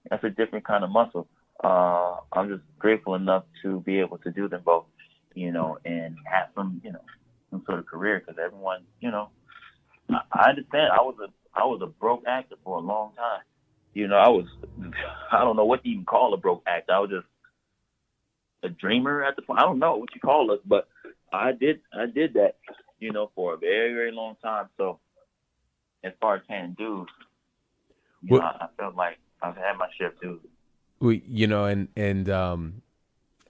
[0.09, 1.27] that's a different kind of muscle.
[1.63, 4.85] Uh, I'm just grateful enough to be able to do them both,
[5.35, 7.03] you know, and have some, you know,
[7.51, 9.29] some sort of career because everyone, you know,
[10.09, 10.91] I, I understand.
[10.91, 13.41] I was a I was a broke actor for a long time.
[13.93, 14.45] You know, I was
[15.31, 16.93] I don't know what to even call a broke actor.
[16.93, 17.27] I was just
[18.63, 19.59] a dreamer at the point.
[19.59, 20.87] I don't know what you call us, but
[21.31, 22.57] I did I did that,
[22.99, 24.69] you know, for a very very long time.
[24.77, 24.99] So
[26.03, 27.07] as far as paying dues,
[28.23, 30.39] you know, I, I felt like I've had my share too.
[30.99, 32.81] we you know and and um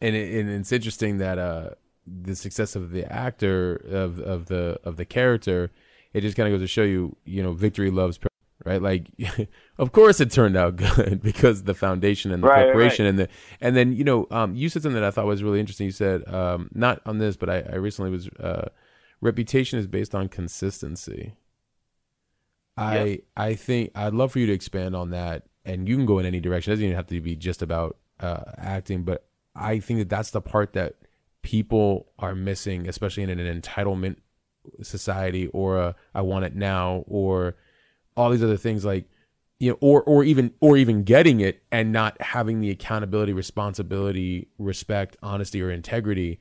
[0.02, 1.70] and, it, and it's interesting that uh
[2.08, 5.72] the success of the actor of of the of the character
[6.14, 8.28] it just kind of goes to show you you know victory loves pre-
[8.66, 8.82] right?
[8.82, 9.08] Like
[9.78, 13.28] of course it turned out good because the foundation and the Right, preparation and the
[13.60, 15.86] and then you know um you said something that i thought was really interesting.
[15.86, 18.70] You said um not on this but i, I recently was uh
[19.22, 21.34] reputation is based on consistency
[22.78, 26.20] I I think I'd love for you to expand on that, and you can go
[26.20, 26.72] in any direction.
[26.72, 30.32] It doesn't even have to be just about uh, acting, but I think that that's
[30.32, 30.96] the part that
[31.42, 34.18] people are missing, especially in an entitlement
[34.82, 37.56] society or a I want it now or
[38.16, 39.06] all these other things like
[39.60, 44.48] you know or or even or even getting it and not having the accountability, responsibility,
[44.58, 46.40] respect, honesty, or integrity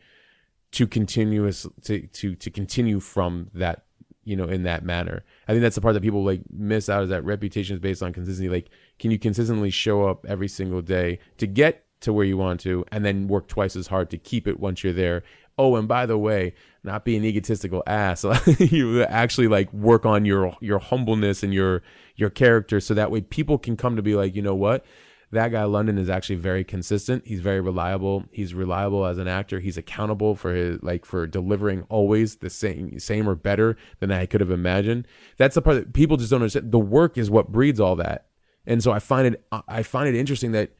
[0.72, 3.84] to continuous to to to continue from that
[4.24, 5.24] you know in that manner.
[5.48, 8.02] I think that's the part that people like miss out is that reputation is based
[8.02, 8.48] on consistency.
[8.48, 12.61] Like can you consistently show up every single day to get to where you want
[12.61, 15.22] to and then work twice as hard to keep it once you're there?
[15.59, 18.24] Oh and by the way not be an egotistical ass
[18.59, 21.83] you actually like work on your your humbleness and your
[22.16, 24.85] your character so that way people can come to be like you know what
[25.32, 27.26] that guy London is actually very consistent.
[27.26, 28.24] He's very reliable.
[28.32, 29.60] He's reliable as an actor.
[29.60, 34.26] He's accountable for his like for delivering always the same same or better than I
[34.26, 35.06] could have imagined.
[35.36, 36.72] That's the part that people just don't understand.
[36.72, 38.26] The work is what breeds all that.
[38.66, 40.72] And so I find it I find it interesting that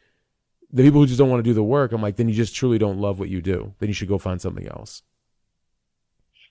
[0.72, 2.54] the people who just don't want to do the work, I'm like, then you just
[2.54, 3.74] truly don't love what you do.
[3.78, 5.02] Then you should go find something else.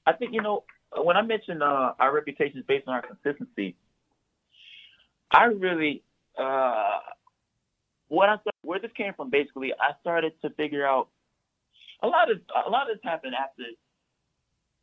[0.06, 0.64] I think you know
[0.96, 3.76] when I mentioned uh, our reputation is based on our consistency.
[5.32, 6.02] I really
[6.40, 7.00] uh,
[8.10, 9.30] what I where this came from.
[9.30, 11.08] Basically, I started to figure out
[12.04, 13.64] a lot of a lot of this happened after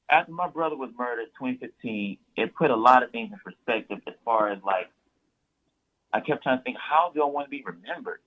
[0.08, 2.18] after my brother was murdered in 2015.
[2.36, 4.88] It put a lot of things in perspective as far as like
[6.12, 8.20] I kept trying to think, how do I want to be remembered?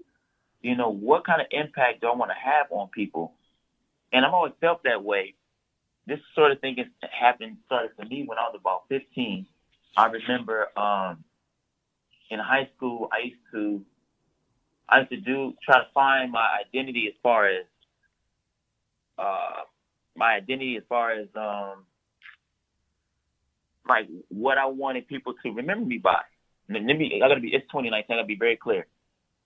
[0.61, 3.33] You know, what kind of impact do I want to have on people?
[4.11, 5.35] And I've always felt that way
[6.05, 9.45] this sort of thing has happened started for me when I was about 15.
[9.95, 11.23] I remember um,
[12.29, 13.85] in high school, I used to
[14.89, 17.65] I used to do try to find my identity as far as
[19.17, 19.63] uh,
[20.15, 21.85] my identity as far as um,
[23.87, 26.21] like what I wanted people to remember me by.
[26.69, 27.49] Let me, I gotta be.
[27.49, 28.05] It's 2019.
[28.09, 28.85] I gotta be very clear.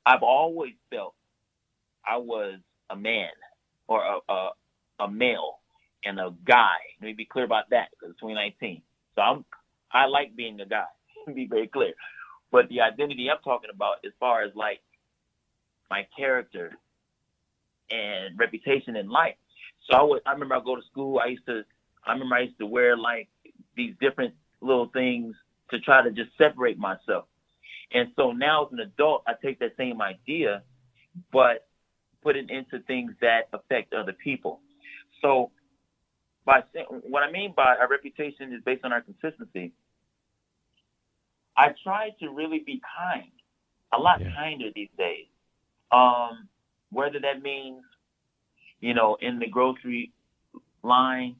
[0.06, 1.16] I've always felt
[2.06, 3.30] I was a man
[3.88, 4.50] or a, a,
[5.00, 5.60] a male
[6.04, 6.76] and a guy.
[7.02, 8.82] Let me be clear about that because it's 2019.
[9.16, 9.46] So I'm
[9.92, 10.86] I like being a guy.
[11.34, 11.94] be very clear.
[12.52, 14.82] But the identity I'm talking about, as far as like
[15.94, 16.68] my character
[17.92, 19.36] and reputation in life.
[19.86, 21.20] So I would I remember I go to school.
[21.24, 21.64] I used to
[22.06, 23.30] I remember I used to wear like
[23.76, 25.36] these different little things
[25.72, 27.26] to try to just separate myself.
[27.92, 30.64] And so now as an adult, I take that same idea,
[31.32, 31.68] but
[32.24, 34.62] put it into things that affect other people.
[35.22, 35.52] So
[36.46, 36.64] by
[37.14, 39.74] what I mean by our reputation is based on our consistency.
[41.56, 43.32] I try to really be kind,
[43.92, 44.34] a lot Yeah.
[44.36, 45.28] kinder these days.
[45.94, 46.48] Um,
[46.92, 47.84] whether that means,
[48.80, 50.12] you know, in the grocery
[50.84, 51.36] line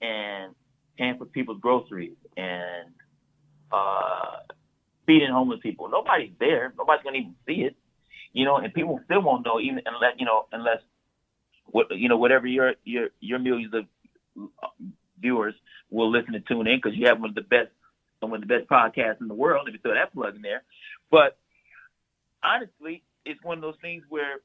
[0.00, 0.54] and
[0.98, 2.90] paying for people's groceries and
[3.72, 4.36] uh,
[5.06, 5.88] feeding homeless people.
[5.88, 6.72] Nobody's there.
[6.76, 7.76] Nobody's gonna even see it,
[8.32, 10.78] you know, and people still won't know even unless you know unless
[11.66, 13.84] what you know whatever your your your millions of
[15.20, 15.54] viewers
[15.90, 17.70] will listen to tune in because you have one of the best
[18.20, 19.66] one of the best podcasts in the world.
[19.68, 20.62] If you throw that plug in there,
[21.10, 21.38] but
[22.42, 24.40] honestly, it's one of those things where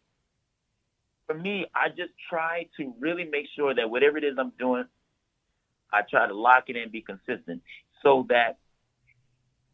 [1.26, 4.86] for me, I just try to really make sure that whatever it is I'm doing,
[5.92, 7.62] I try to lock it in, and be consistent,
[8.04, 8.58] so that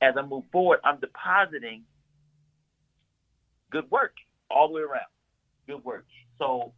[0.01, 1.83] as I move forward, I'm depositing
[3.71, 4.13] good work
[4.49, 5.09] all the way around.
[5.67, 6.05] Good work.
[6.37, 6.73] So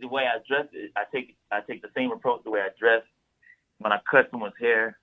[0.00, 2.68] the way I dress it, I take I take the same approach the way I
[2.78, 3.02] dress
[3.78, 4.98] when I cut someone's hair.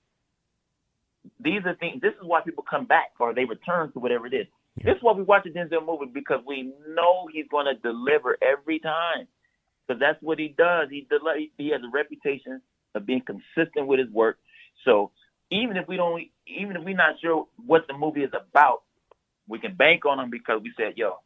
[1.39, 2.01] These are things.
[2.01, 4.47] This is why people come back or they return to whatever it is.
[4.83, 8.37] This is why we watch a Denzel movie because we know he's going to deliver
[8.41, 9.27] every time.
[9.87, 10.89] Because that's what he does.
[10.89, 12.61] He del- he has a reputation
[12.95, 14.37] of being consistent with his work.
[14.85, 15.11] So
[15.51, 18.83] even if we don't, even if we're not sure what the movie is about,
[19.47, 21.19] we can bank on him because we said, yo,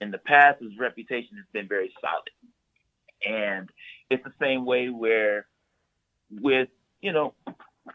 [0.00, 2.30] in the past his reputation has been very solid.
[3.26, 3.70] And
[4.10, 5.46] it's the same way where
[6.30, 6.68] with
[7.00, 7.34] you know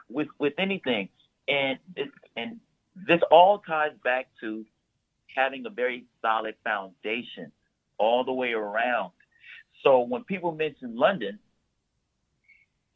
[0.09, 1.09] with with anything,
[1.47, 2.59] and it, and
[2.95, 4.65] this all ties back to
[5.35, 7.51] having a very solid foundation
[7.97, 9.11] all the way around.
[9.83, 11.39] So when people mention London,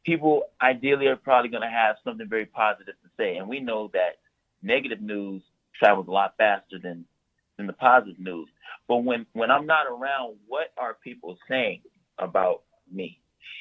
[0.04, 3.90] people ideally are probably going to have something very positive to say, and we know
[3.92, 4.18] that
[4.62, 5.42] negative news
[5.78, 7.04] travels a lot faster than
[7.56, 8.48] than the positive news.
[8.88, 11.82] But when when I'm not around, what are people saying
[12.18, 13.20] about me?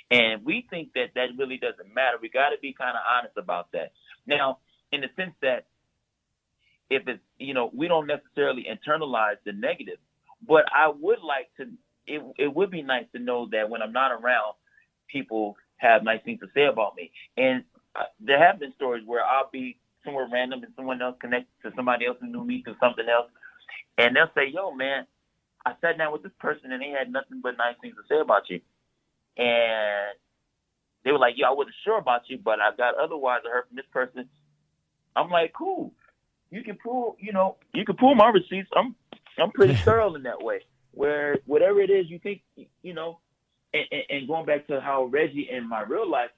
[0.10, 2.18] And we think that that really doesn't matter.
[2.22, 3.94] We got to be kind of honest about that.
[4.28, 4.60] Now,
[4.92, 5.68] in the sense that
[6.92, 9.98] if it's you know we don't necessarily internalize the negative,
[10.48, 11.68] but I would like to.
[12.06, 14.56] It it would be nice to know that when I'm not around,
[15.08, 17.12] people have nice things to say about me.
[17.38, 17.64] And
[17.96, 21.72] uh, there have been stories where I'll be somewhere random and someone else connected to
[21.76, 23.32] somebody else who knew me through something else,
[23.98, 25.08] and they'll say, "Yo, man,
[25.66, 28.20] I sat down with this person and they had nothing but nice things to say
[28.20, 28.60] about you."
[29.38, 30.18] And
[31.06, 33.42] they were like, "Yo, I wasn't sure about you, but I got otherwise.
[33.48, 34.28] I heard from this person."
[35.16, 35.94] I'm like, "Cool,
[36.52, 38.70] you can pull, you know, you can pull my receipts.
[38.76, 38.96] I'm,
[39.40, 40.60] I'm pretty thorough in that way.
[40.92, 42.42] Where whatever it is you think,
[42.84, 43.20] you know,
[43.74, 46.30] and, and, and going back to how Reggie in my real life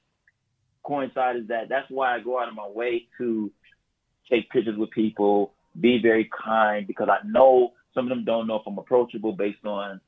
[0.83, 3.51] coincide is that that's why I go out of my way to
[4.29, 8.57] take pictures with people, be very kind because I know some of them don't know
[8.57, 9.99] if I'm approachable based on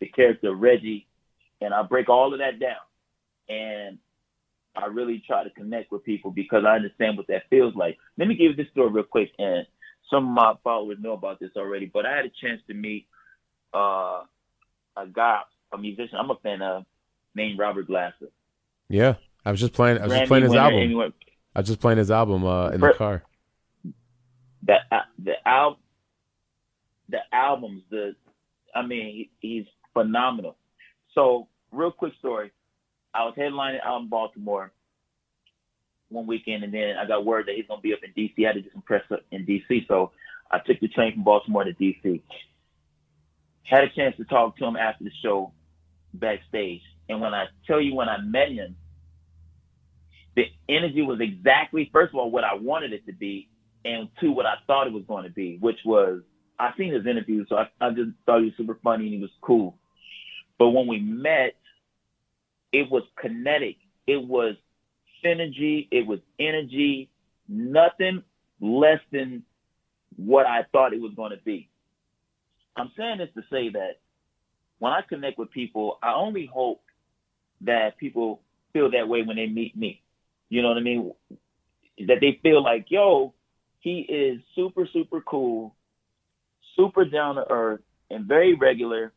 [0.00, 1.06] the character of Reggie,
[1.62, 2.76] and I break all of that down,
[3.48, 3.98] and
[4.76, 7.96] I really try to connect with people because I understand what that feels like.
[8.18, 9.66] Let me give you this story real quick, and
[10.10, 13.06] some of my followers know about this already, but I had a chance to meet
[13.74, 14.22] uh,
[14.96, 15.40] a guy,
[15.72, 16.84] a musician I'm a fan of,
[17.34, 18.30] named Robert Glasper.
[18.88, 19.98] Yeah, I was just playing.
[19.98, 21.12] I was just playing his album.
[21.54, 23.22] I was just playing his album uh, in the car.
[24.62, 25.78] the uh, the al-
[27.08, 28.14] the albums the
[28.74, 30.56] I mean he, he's phenomenal.
[31.14, 32.52] So real quick story,
[33.16, 34.72] I was headlining out in Baltimore
[36.08, 38.44] one weekend, and then I got word that he's gonna be up in DC.
[38.44, 40.12] I had to do some press up in DC, so
[40.50, 42.22] I took the train from Baltimore to DC.
[43.62, 45.52] Had a chance to talk to him after the show
[46.14, 48.76] backstage, and when I tell you when I met him,
[50.36, 53.48] the energy was exactly first of all what I wanted it to be,
[53.84, 56.20] and two, what I thought it was going to be, which was
[56.58, 59.20] I seen his interview, so I, I just thought he was super funny and he
[59.20, 59.76] was cool.
[60.58, 61.54] But when we met,
[62.72, 63.76] it was kinetic.
[64.06, 64.56] It was
[65.24, 65.88] synergy.
[65.90, 67.10] It was energy.
[67.48, 68.22] Nothing
[68.60, 69.42] less than
[70.16, 71.68] what I thought it was going to be.
[72.76, 74.00] I'm saying this to say that
[74.78, 76.82] when I connect with people, I only hope
[77.62, 80.02] that people feel that way when they meet me.
[80.48, 81.12] You know what I mean?
[82.06, 83.34] That they feel like, yo,
[83.80, 85.74] he is super, super cool,
[86.76, 89.12] super down to earth, and very regular.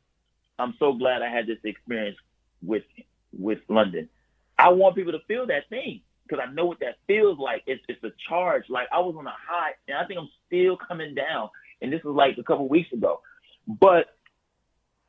[0.58, 2.18] I'm so glad I had this experience
[2.62, 2.84] with
[3.32, 4.10] with London.
[4.58, 7.64] I want people to feel that thing because I know what that feels like.
[7.66, 8.64] It's it's a charge.
[8.70, 11.50] Like I was on a high, and I think I'm still coming down.
[11.82, 13.22] And this was like a couple weeks ago.
[13.68, 14.08] But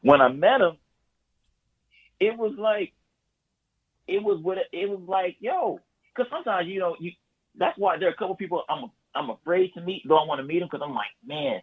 [0.03, 0.77] when I met him,
[2.21, 2.93] it was like
[4.07, 5.81] it was what it, was like, yo.
[6.15, 7.13] Because sometimes you know you.
[7.57, 10.07] That's why there are a couple people I'm I'm afraid to meet.
[10.07, 11.61] Don't want to meet them because I'm like, man,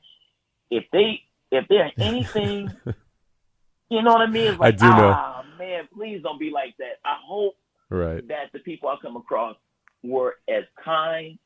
[0.70, 2.72] if they if they're anything,
[3.90, 4.48] you know what I mean?
[4.54, 5.14] It's I like, do know.
[5.16, 7.00] ah, man, please don't be like that.
[7.06, 7.56] I hope
[7.90, 8.28] Right.
[8.28, 9.56] that the people I come across
[10.04, 11.40] were as kind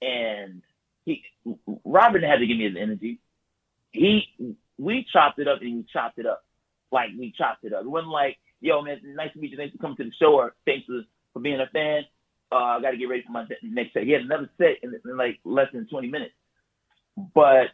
[0.00, 0.62] and
[1.04, 1.22] he
[1.84, 3.20] Robert had to give me his energy.
[3.92, 6.44] He we chopped it up and we chopped it up.
[6.90, 7.84] Like we chopped it up.
[7.84, 10.34] It wasn't like, yo man, nice to meet you, thanks for coming to the show
[10.34, 11.02] or thanks for,
[11.32, 12.02] for being a fan.
[12.50, 14.02] Uh, I gotta get ready for my next set.
[14.02, 16.34] He had another set in, in like less than twenty minutes.
[17.34, 17.68] But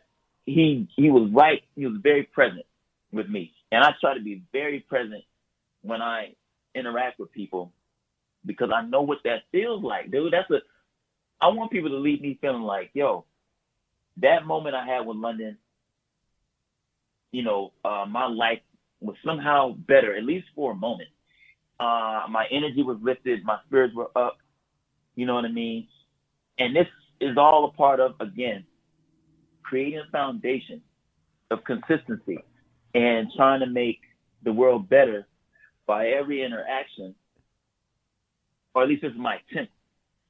[0.45, 2.67] he he was right, he was very present
[3.13, 3.53] with me.
[3.73, 5.25] And I try to be very present
[5.83, 6.35] when I
[6.75, 7.73] interact with people
[8.47, 10.33] because I know what that feels like, dude.
[10.33, 10.61] That's a
[11.41, 13.25] I want people to leave me feeling like, yo,
[14.19, 15.57] that moment I had with London,
[17.33, 18.61] you know, uh, my life
[19.01, 21.11] was somehow better, at least for a moment.
[21.79, 24.39] Uh, my energy was lifted, my spirits were up.
[25.15, 25.87] You know what I mean?
[26.59, 26.89] And this
[27.21, 28.65] is all a part of, again,
[29.63, 30.83] creating a foundation
[31.51, 32.39] of consistency.
[32.95, 34.01] and trying to make
[34.43, 35.27] the world better
[35.89, 37.17] by every interaction,
[38.75, 39.73] or at least this is my attempt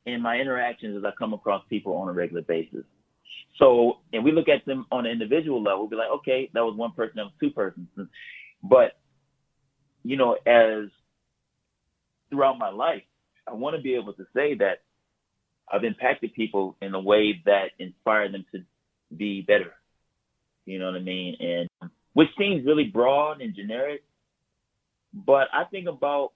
[0.07, 2.85] in my interactions as I come across people on a regular basis.
[3.59, 6.77] So, and we look at them on an individual level, be like, okay, that was
[6.77, 7.89] one person, that was two persons.
[8.63, 8.93] But,
[10.05, 10.89] you know, as
[12.31, 13.03] throughout my life,
[13.47, 14.83] I want to be able to say that
[15.71, 18.61] I've impacted people in a way that inspired them to
[19.15, 19.75] be better.
[20.67, 21.37] You know what I mean?
[21.41, 24.03] And which seems really broad and generic,
[25.13, 26.33] but I think about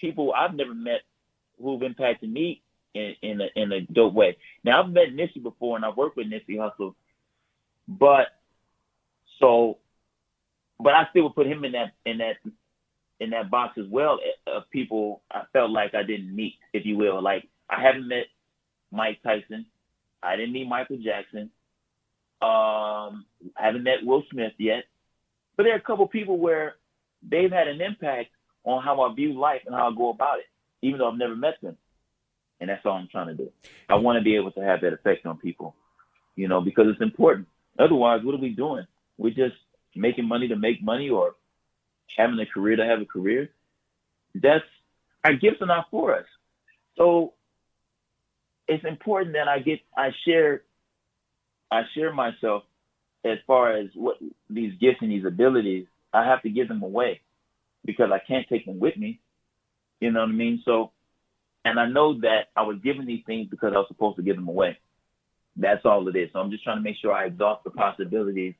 [0.00, 1.02] people I've never met
[1.60, 2.62] who've impacted me
[2.94, 4.36] in, in a in a dope way.
[4.64, 6.94] Now I've met Nipsey before and I've worked with Nipsey Hussle,
[7.86, 8.28] but
[9.38, 9.78] so
[10.78, 12.36] but I still would put him in that in that
[13.20, 16.86] in that box as well eh, of people I felt like I didn't meet, if
[16.86, 17.22] you will.
[17.22, 18.26] Like I haven't met
[18.90, 19.66] Mike Tyson.
[20.22, 21.50] I didn't meet Michael Jackson.
[22.42, 24.84] Um, I haven't met Will Smith yet.
[25.56, 26.76] But there are a couple people where
[27.22, 28.30] they've had an impact
[28.64, 30.46] on how I view life and how I go about it,
[30.82, 31.76] even though I've never met them.
[32.60, 33.50] And that's all I'm trying to do.
[33.88, 35.74] I want to be able to have that effect on people,
[36.36, 37.48] you know, because it's important.
[37.78, 38.86] Otherwise, what are we doing?
[39.16, 39.56] We're just
[39.94, 41.34] making money to make money or
[42.16, 43.50] having a career to have a career.
[44.34, 44.64] That's
[45.24, 46.26] our gifts are not for us.
[46.96, 47.32] So
[48.68, 50.62] it's important that I get I share
[51.70, 52.64] I share myself
[53.24, 54.16] as far as what
[54.48, 55.86] these gifts and these abilities.
[56.12, 57.20] I have to give them away
[57.84, 59.20] because I can't take them with me.
[60.00, 60.62] You know what I mean?
[60.64, 60.92] So,
[61.64, 64.36] and I know that I was given these things because I was supposed to give
[64.36, 64.78] them away.
[65.56, 66.30] That's all it is.
[66.32, 68.54] So I'm just trying to make sure I exhaust the possibilities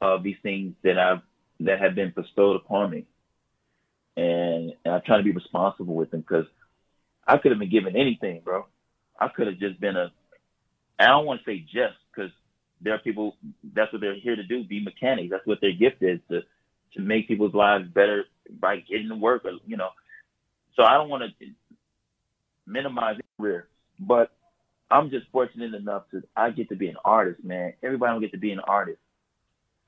[0.00, 1.22] of these things that I've
[1.60, 3.06] that have been bestowed upon me,
[4.16, 6.46] and, and I'm trying to be responsible with them because
[7.26, 8.66] I could have been given anything, bro.
[9.18, 10.12] I could have just been a.
[10.98, 12.32] I don't want to say just because
[12.80, 13.36] there are people.
[13.72, 14.64] That's what they're here to do.
[14.64, 15.30] Be mechanics.
[15.30, 16.42] That's what their gift is to
[16.94, 18.24] to make people's lives better
[18.60, 19.44] by getting to work.
[19.44, 19.90] Or, you know.
[20.76, 21.46] So I don't want to
[22.66, 23.68] minimize career,
[23.98, 24.32] but
[24.90, 27.74] I'm just fortunate enough to I get to be an artist, man.
[27.82, 28.98] Everybody don't get to be an artist.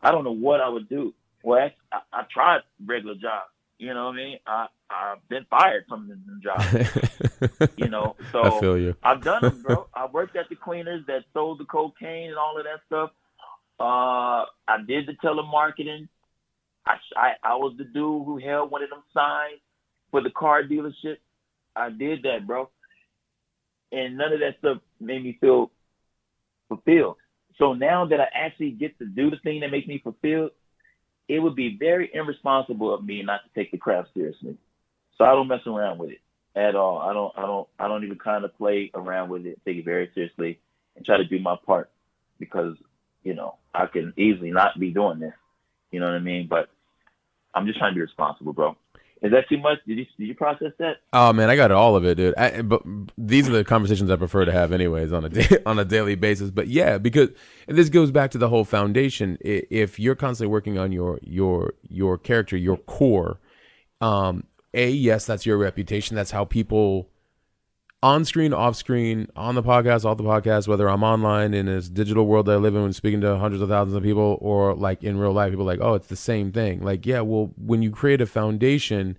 [0.01, 1.15] I don't know what I would do.
[1.43, 3.51] Well, I, I tried regular jobs.
[3.79, 4.39] You know what I mean?
[4.47, 7.73] I I've been fired from the jobs.
[7.77, 8.97] you know, so I feel you.
[9.03, 9.87] I've done them, bro.
[9.95, 13.11] I worked at the cleaners that sold the cocaine and all of that stuff.
[13.79, 16.09] Uh, I did the telemarketing.
[16.87, 19.61] I, I I was the dude who held one of them signs
[20.11, 21.17] for the car dealership.
[21.75, 22.71] I did that, bro.
[23.93, 25.71] And none of that stuff made me feel
[26.69, 27.17] fulfilled.
[27.59, 30.51] So now that I actually get to do the thing that makes me fulfilled,
[31.29, 34.57] it would be very irresponsible of me not to take the craft seriously.
[35.17, 36.21] So I don't mess around with it
[36.55, 36.99] at all.
[36.99, 39.85] I don't I don't I don't even kind of play around with it, take it
[39.85, 40.59] very seriously
[40.95, 41.91] and try to do my part
[42.39, 42.77] because,
[43.23, 45.35] you know, I can easily not be doing this.
[45.91, 46.47] You know what I mean?
[46.49, 46.69] But
[47.57, 48.77] I'm just trying to be responsible, bro.
[49.23, 49.79] Is that too much?
[49.87, 50.99] Did you did you process that?
[51.13, 52.35] Oh man, I got all of it, dude.
[52.37, 52.83] I, but
[53.17, 56.17] these are the conversations I prefer to have, anyways, on a day, on a daily
[56.17, 56.51] basis.
[56.51, 57.31] But yeah, because
[57.67, 59.39] this goes back to the whole foundation.
[59.41, 63.41] If you're constantly working on your your your character, your core,
[64.03, 64.45] um,
[64.75, 66.15] a yes, that's your reputation.
[66.15, 67.09] That's how people
[68.07, 71.89] on screen, off screen, on the podcast, off the podcast, whether I'm online in this
[71.89, 74.75] digital world that I live in, when speaking to hundreds of thousands of people, or
[74.75, 76.85] like in real life, people like, oh, it's the same thing.
[76.85, 79.19] Like, yeah, well, when you create a foundation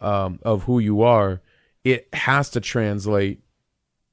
[0.00, 1.40] um, of who you are,
[1.82, 3.42] it has to translate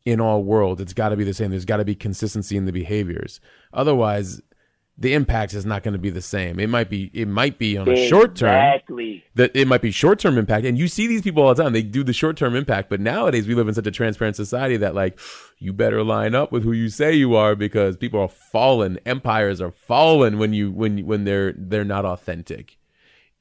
[0.04, 0.82] in all worlds.
[0.82, 1.52] It's got to be the same.
[1.52, 3.40] There's got to be consistency in the behaviors.
[3.72, 4.42] Otherwise,
[5.00, 6.60] the impact is not going to be the same.
[6.60, 8.10] It might be it might be on a exactly.
[8.10, 8.50] short term.
[8.50, 9.24] Exactly.
[9.36, 11.74] That it might be short term impact, and you see these people all the time.
[11.74, 14.78] They do the short term impact, but nowadays we live in such a transparent society
[14.78, 15.20] that like
[15.60, 18.98] you better line up with who you say you are because people are falling.
[19.06, 22.77] Empires are falling when you when when they're they're not authentic.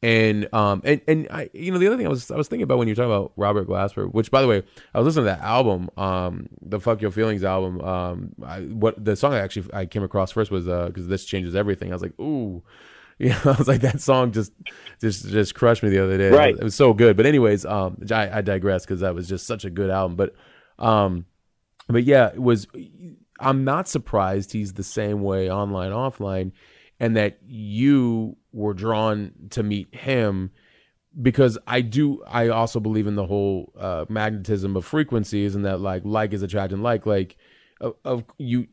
[0.02, 2.64] And um and and I you know the other thing I was I was thinking
[2.64, 4.62] about when you're talking about Robert Glasper, which by the way
[4.94, 7.80] I was listening to that album, um the Fuck Your Feelings album.
[7.80, 11.24] Um, I, what the song I actually I came across first was uh because this
[11.24, 11.90] changes everything.
[11.90, 12.62] I was like ooh,
[13.18, 14.52] you know I was like that song just
[15.00, 16.28] just just crushed me the other day.
[16.30, 17.16] Right, it was so good.
[17.16, 20.16] But anyways, um I, I digress because that was just such a good album.
[20.16, 20.34] But
[20.78, 21.24] um,
[21.88, 22.66] but yeah, it was.
[23.38, 26.52] I'm not surprised he's the same way online offline
[26.98, 30.50] and that you were drawn to meet him
[31.20, 35.80] because I do I also believe in the whole uh, magnetism of frequencies and that
[35.80, 37.36] like like is attracting like like
[37.78, 38.66] of, of, you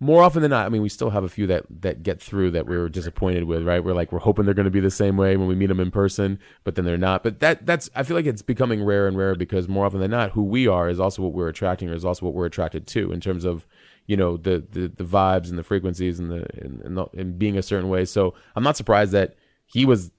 [0.00, 2.52] more often than not I mean we still have a few that that get through
[2.52, 3.84] that we are disappointed with right?
[3.84, 5.80] We're like we're hoping they're going to be the same way when we meet them
[5.80, 7.22] in person but then they're not.
[7.22, 10.10] But that that's I feel like it's becoming rare and rare because more often than
[10.10, 12.86] not who we are is also what we're attracting or is also what we're attracted
[12.88, 13.66] to in terms of
[14.06, 17.38] you know the the, the vibes and the frequencies and the and, and, the, and
[17.38, 18.04] being a certain way.
[18.04, 19.36] So I'm not surprised that
[19.66, 20.10] he was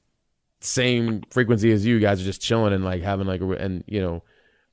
[0.60, 1.96] same frequency as you.
[1.96, 4.24] you guys are just chilling and like having like a and you know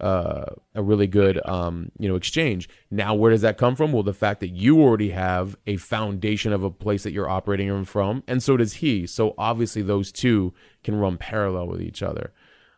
[0.00, 2.68] uh, a really good um, you know exchange.
[2.90, 3.92] Now, where does that come from?
[3.92, 7.84] Well, the fact that you already have a foundation of a place that you're operating
[7.84, 9.06] from, and so does he.
[9.06, 10.52] So obviously, those two
[10.82, 12.32] can run parallel with each other.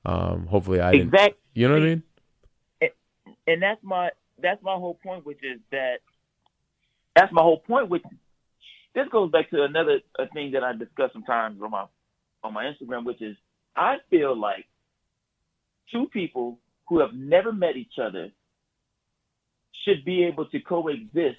[0.05, 1.35] Um, hopefully, I didn't.
[1.55, 2.03] You know what I mean?
[3.47, 4.11] and that's my
[4.43, 5.99] that's my whole point, which is that
[7.17, 7.89] that's my whole point.
[7.89, 8.05] Which
[8.95, 10.01] this goes back to another
[10.33, 11.87] thing that I discuss sometimes on my
[12.45, 13.37] on my Instagram, which is
[13.75, 14.67] I feel like
[15.91, 16.59] two people
[16.89, 18.31] who have never met each other
[19.85, 21.39] should be able to coexist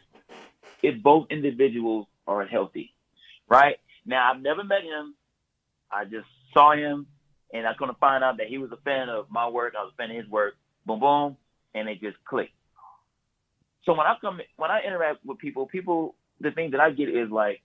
[0.84, 2.94] if both individuals are healthy,
[3.48, 3.78] right?
[4.06, 5.16] Now I've never met him.
[5.90, 7.08] I just saw him,
[7.54, 9.76] and I was gonna find out that he was a fan of my work.
[9.78, 10.56] I was a fan of his work.
[10.86, 11.38] Boom, boom
[11.78, 12.54] and it just clicked.
[13.88, 17.08] So when I come, when I interact with people, people, the thing that I get
[17.08, 17.62] is like,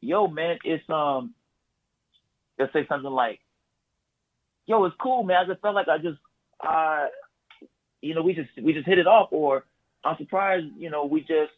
[0.00, 1.34] yo, man, it's um,
[2.56, 3.40] they'll say something like,
[4.66, 5.38] yo, it's cool, man.
[5.44, 6.18] I just felt like I just,
[6.64, 7.06] uh,
[8.00, 9.64] you know, we just we just hit it off, or
[10.04, 11.50] I'm surprised, you know, we just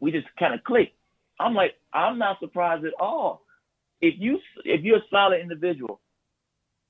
[0.00, 0.96] we just kind of clicked.
[1.38, 3.42] I'm like, I'm not surprised at all.
[4.00, 6.00] If you if you're a solid individual,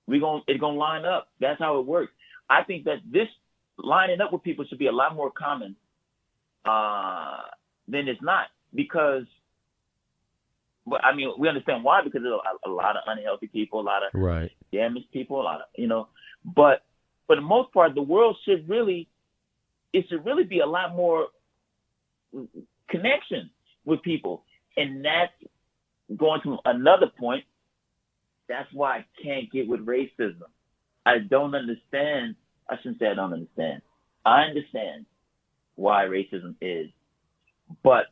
[0.07, 1.31] we going it's gonna line up.
[1.41, 2.13] That's how it works.
[2.49, 3.27] I think that this
[3.77, 5.75] lining up with people should be a lot more common
[6.67, 7.43] uh,
[7.89, 9.25] than it's not because
[10.87, 12.33] but I mean, we understand why because there's
[12.65, 15.67] a, a, lot of unhealthy people, a lot of right damaged people, a lot of
[15.77, 16.09] you know.
[16.45, 16.85] But
[17.27, 19.09] for the most part, the world should really
[19.93, 21.27] it should really be a lot more
[22.89, 23.51] connection
[23.85, 24.45] with people,
[24.77, 25.33] and that's
[26.17, 27.45] going to another point.
[28.49, 30.43] That's why I can't get with racism.
[31.05, 32.37] I don't understand
[32.69, 33.83] I shouldn't say I don't understand.
[34.25, 35.07] I understand
[35.77, 36.89] why racism is,
[37.83, 38.07] but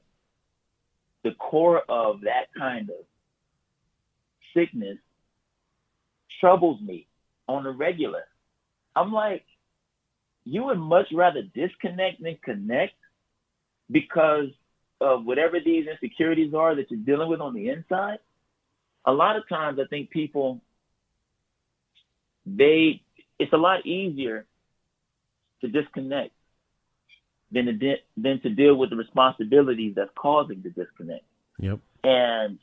[1.24, 2.96] the core of that kind of
[4.54, 4.98] sickness
[6.40, 7.06] troubles me
[7.48, 8.24] on a regular.
[8.94, 9.44] I'm like,
[10.44, 12.94] you would much rather disconnect than connect
[13.90, 14.48] because
[15.00, 18.18] of whatever these insecurities are that you're dealing with on the inside.
[19.06, 20.60] A lot of times I think people
[22.46, 23.00] they
[23.38, 24.44] it's a lot easier
[25.60, 26.32] to disconnect
[27.50, 31.24] than to de- than to deal with the responsibilities that's causing the disconnect.
[31.58, 31.78] Yep.
[32.02, 32.58] And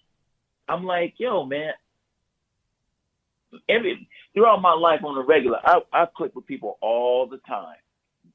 [0.68, 1.74] I'm like, yo, man.
[3.68, 7.76] Every throughout my life on the regular, I, I click with people all the time.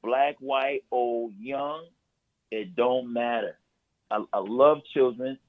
[0.03, 1.87] Black, white, old, young,
[2.51, 3.57] it don't matter.
[4.11, 5.39] I, I love children.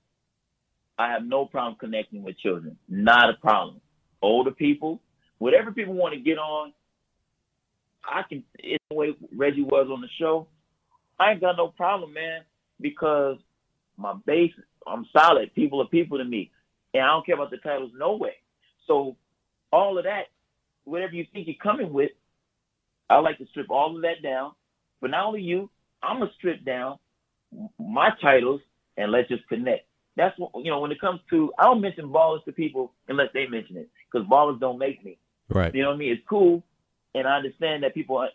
[0.99, 2.79] I have no problem connecting with children.
[2.89, 3.81] Not a problem.
[4.23, 5.01] Older people,
[5.39, 6.73] whatever people want to get on,
[8.05, 8.43] I can.
[8.59, 10.49] It's the way Reggie was on the show.
[11.19, 12.43] I ain't got no problem, man,
[12.81, 13.39] because
[13.97, 14.53] my base,
[14.87, 15.55] I'm solid.
[15.55, 16.51] People are people to me,
[16.95, 18.35] and I don't care about the titles, no way.
[18.87, 19.17] So
[19.73, 20.29] all of that,
[20.85, 22.13] whatever you think you're coming with,
[23.11, 24.53] I like to strip all of that down.
[25.01, 25.71] But not only you,
[26.03, 26.99] I'm gonna strip down
[27.79, 28.61] my titles
[28.97, 29.87] and let's just connect.
[30.17, 30.81] That's what you know.
[30.81, 34.27] When it comes to, I don't mention ballers to people unless they mention it, because
[34.29, 35.19] ballers don't make me.
[35.49, 35.75] Right.
[35.75, 36.13] You know what I mean?
[36.13, 36.63] It's cool,
[37.15, 38.27] and I understand that people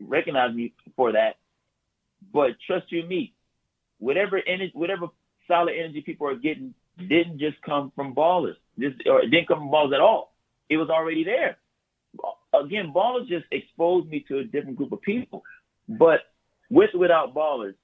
[0.00, 1.36] recognize me for that.
[2.32, 3.34] But trust you me,
[3.98, 5.06] whatever energy, whatever
[5.46, 8.56] solid energy people are getting didn't just come from ballers.
[8.78, 10.34] Just or it didn't come from ballers at all.
[10.68, 11.58] It was already there.
[12.54, 15.42] Again, ballers just exposed me to a different group of people.
[15.88, 16.20] But
[16.70, 17.74] with without ballers,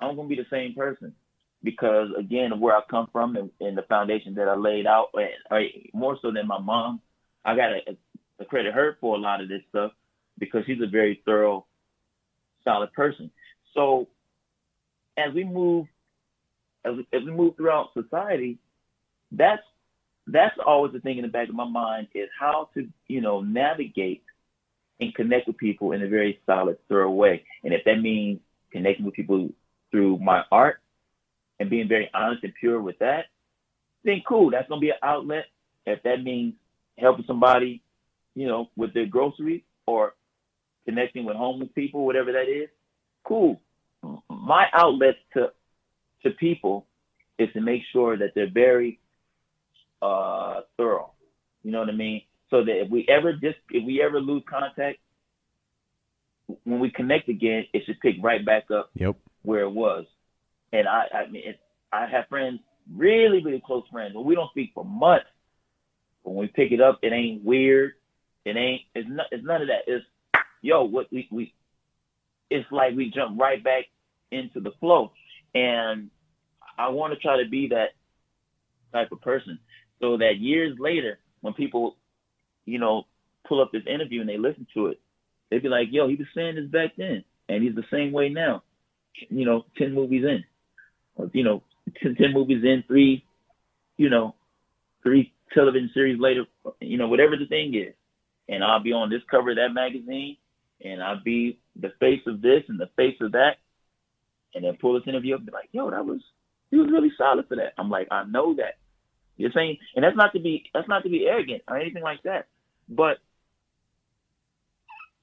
[0.00, 1.14] I'm gonna be the same person
[1.62, 5.62] because again, where I come from and, and the foundation that I laid out, or
[5.92, 7.00] more so than my mom,
[7.44, 9.92] I gotta uh, credit her for a lot of this stuff
[10.38, 11.66] because she's a very thorough,
[12.64, 13.30] solid person.
[13.74, 14.08] So
[15.16, 15.86] as we move,
[16.84, 18.58] as we, as we move throughout society,
[19.32, 19.62] that's
[20.26, 23.40] that's always the thing in the back of my mind is how to you know
[23.40, 24.22] navigate
[25.00, 27.42] and connect with people in a very solid, thorough way.
[27.64, 28.40] And if that means
[28.70, 29.48] connecting with people
[29.90, 30.80] through my art
[31.58, 33.26] and being very honest and pure with that,
[34.04, 34.50] then cool.
[34.50, 35.46] That's gonna be an outlet.
[35.86, 36.54] If that means
[36.98, 37.82] helping somebody,
[38.34, 40.14] you know, with their groceries or
[40.86, 42.68] connecting with homeless people, whatever that is,
[43.24, 43.60] cool.
[44.28, 45.52] My outlet to
[46.22, 46.86] to people
[47.38, 48.98] is to make sure that they're very
[50.02, 51.12] uh, thorough.
[51.62, 52.22] You know what I mean?
[52.50, 54.98] So that if we ever just if we ever lose contact,
[56.64, 59.16] when we connect again, it should pick right back up Yep.
[59.42, 60.06] where it was.
[60.72, 61.60] And I, I mean, it,
[61.92, 62.60] I have friends,
[62.92, 65.26] really, really close friends, but we don't speak for months.
[66.24, 67.92] But when we pick it up, it ain't weird.
[68.44, 68.82] It ain't.
[68.94, 69.26] It's not.
[69.30, 69.82] It's none of that.
[69.86, 70.04] It's
[70.60, 70.84] yo.
[70.84, 71.54] What we we.
[72.50, 73.84] It's like we jump right back
[74.32, 75.12] into the flow,
[75.54, 76.10] and
[76.78, 77.90] I want to try to be that
[78.92, 79.58] type of person.
[80.00, 81.96] so that years later, when people,
[82.64, 83.06] you know,
[83.46, 85.00] pull up this interview and they listen to it,
[85.50, 88.28] they'd be like, "Yo, he was saying this back then, and he's the same way
[88.28, 88.62] now."
[89.28, 90.44] You know, ten movies in,
[91.32, 91.62] you know,
[92.02, 93.24] 10, 10 movies in, three,
[93.96, 94.34] you know,
[95.02, 96.44] three television series later,
[96.80, 97.94] you know, whatever the thing is,
[98.48, 100.36] and I'll be on this cover of that magazine,
[100.84, 103.56] and I'll be the face of this and the face of that,
[104.54, 106.20] and then pull this interview up and be like, "Yo, that was
[106.70, 108.78] he was really solid for that." I'm like, I know that.
[109.36, 112.22] You're saying, and that's not to be that's not to be arrogant or anything like
[112.24, 112.46] that,
[112.88, 113.18] but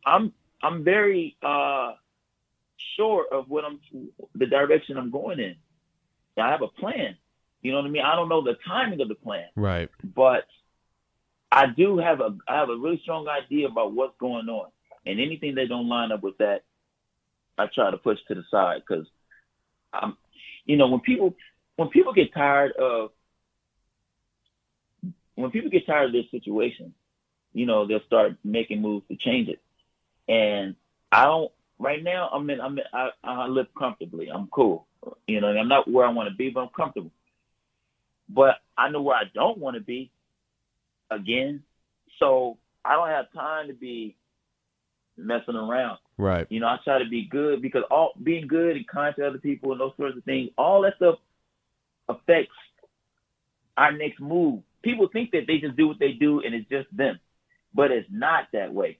[0.06, 1.94] I'm I'm very uh
[2.96, 3.80] sure of what I'm
[4.36, 5.56] the direction I'm going in.
[6.38, 7.18] I have a plan.
[7.62, 8.04] You know what I mean?
[8.06, 9.90] I don't know the timing of the plan, Right.
[10.04, 10.46] but
[11.52, 14.70] I do have a I have a really strong idea about what's going on,
[15.08, 16.64] and anything that don't line up with that,
[17.58, 19.08] I try to push to the side because
[19.94, 20.18] I'm,
[20.66, 21.34] you know, when people
[21.78, 23.12] when people get tired of
[25.36, 26.94] when people get tired of this situation,
[27.54, 29.62] you know, they'll start making moves to change it.
[30.28, 30.76] And
[31.12, 32.30] I don't right now.
[32.34, 32.60] I'm in.
[32.60, 34.30] I'm in, I, I live comfortably.
[34.30, 34.88] I'm cool.
[35.26, 37.12] You know, I'm not where I want to be, but I'm comfortable.
[38.30, 40.12] But I know where I don't want to be
[41.10, 41.64] again.
[42.20, 44.18] So I don't have time to be
[45.18, 46.00] messing around.
[46.18, 46.48] Right.
[46.50, 49.38] You know, I try to be good because all being good and kind to other
[49.38, 51.16] people and those sorts of things, all that stuff
[52.10, 52.56] affects
[53.76, 54.62] our next move.
[54.82, 57.20] People think that they just do what they do and it's just them,
[57.74, 58.98] but it's not that way.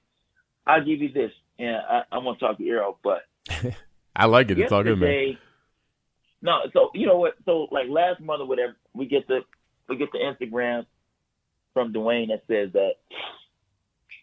[0.66, 1.76] I'll give you this, and
[2.12, 3.22] I, want to talk to Eero, but
[4.14, 4.58] I like it.
[4.58, 5.38] It's all good, man.
[6.42, 7.36] no, so you know what?
[7.46, 9.40] So like last month or whatever, we get the
[9.88, 10.84] we get the Instagram
[11.72, 12.96] from Dwayne that says that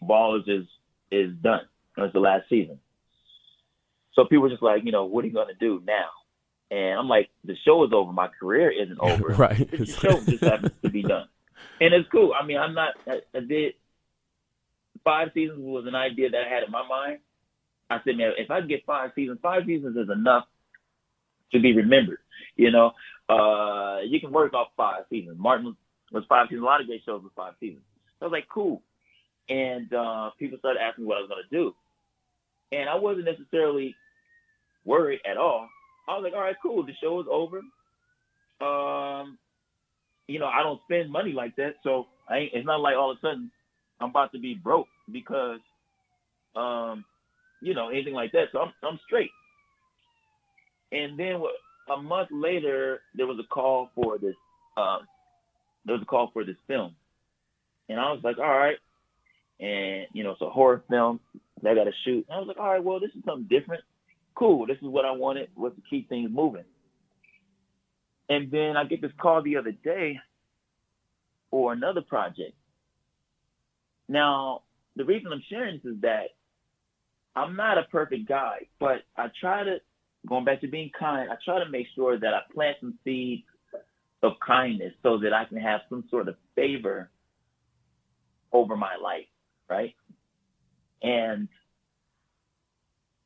[0.04, 0.68] Ballers is
[1.12, 1.62] is done.
[1.98, 2.80] It's the last season.
[4.14, 6.10] So people were just like, you know, what are you gonna do now?
[6.72, 8.12] And I'm like, the show is over.
[8.12, 9.30] My career isn't over.
[9.30, 9.70] right.
[9.70, 11.28] The show just happens to be done,
[11.80, 12.34] and it's cool.
[12.40, 12.94] I mean, I'm not.
[13.08, 13.74] I, I did
[15.06, 17.20] five seasons was an idea that I had in my mind.
[17.90, 20.46] I said, man, if I get five seasons, five seasons is enough
[21.54, 22.18] to be remembered.
[22.56, 22.92] You know,
[23.30, 25.38] uh, you can work off five seasons.
[25.40, 25.76] Martin was,
[26.12, 26.64] was five seasons.
[26.64, 27.84] A lot of great shows was five seasons.
[28.20, 28.82] So I was like, cool.
[29.48, 31.76] And uh, people started asking me what I was going to do.
[32.76, 33.96] And I wasn't necessarily
[34.84, 35.70] worried at all.
[36.08, 36.86] I was like, all right, cool.
[36.86, 37.60] The show is over.
[38.62, 39.38] Um,
[40.28, 41.76] you know, I don't spend money like that.
[41.84, 43.52] So I ain't, it's not like all of a sudden
[44.02, 45.60] I'm about to be broke because,
[46.56, 47.06] um,
[47.62, 48.46] you know, anything like that.
[48.52, 49.32] So I'm, I'm straight.
[50.92, 51.42] And then
[51.94, 54.36] a month later, there was a call for this.
[54.78, 55.00] Um,
[55.86, 56.96] there was a call for this film,
[57.90, 58.78] and I was like, all right.
[59.60, 61.20] And you know, it's a horror film
[61.68, 62.26] I got to shoot.
[62.30, 63.84] And I was like, all right, well, this is something different.
[64.36, 64.66] Cool.
[64.66, 65.50] This is what I wanted.
[65.56, 66.66] Was to keep things moving.
[68.30, 70.20] And then I get this call the other day
[71.52, 72.54] for another project.
[74.08, 74.64] Now,
[74.96, 76.30] the reason I'm sharing this is that
[77.36, 79.78] I'm not a perfect guy, but I try to,
[80.28, 83.44] going back to being kind, I try to make sure that I plant some seeds
[84.24, 87.12] of kindness so that I can have some sort of favor
[88.52, 89.28] over my life,
[89.70, 89.94] right?
[91.06, 91.48] And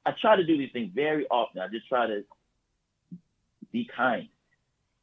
[0.05, 1.61] I try to do these things very often.
[1.61, 2.23] I just try to
[3.71, 4.27] be kind.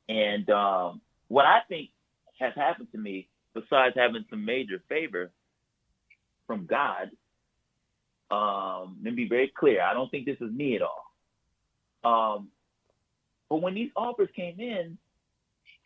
[0.09, 1.91] And um, what I think
[2.39, 5.31] has happened to me, besides having some major favor
[6.47, 7.11] from God,
[8.31, 9.81] um, let me be very clear.
[9.81, 11.07] I don't think this is me at all.
[12.05, 12.49] Um,
[13.49, 14.99] but when these offers came in,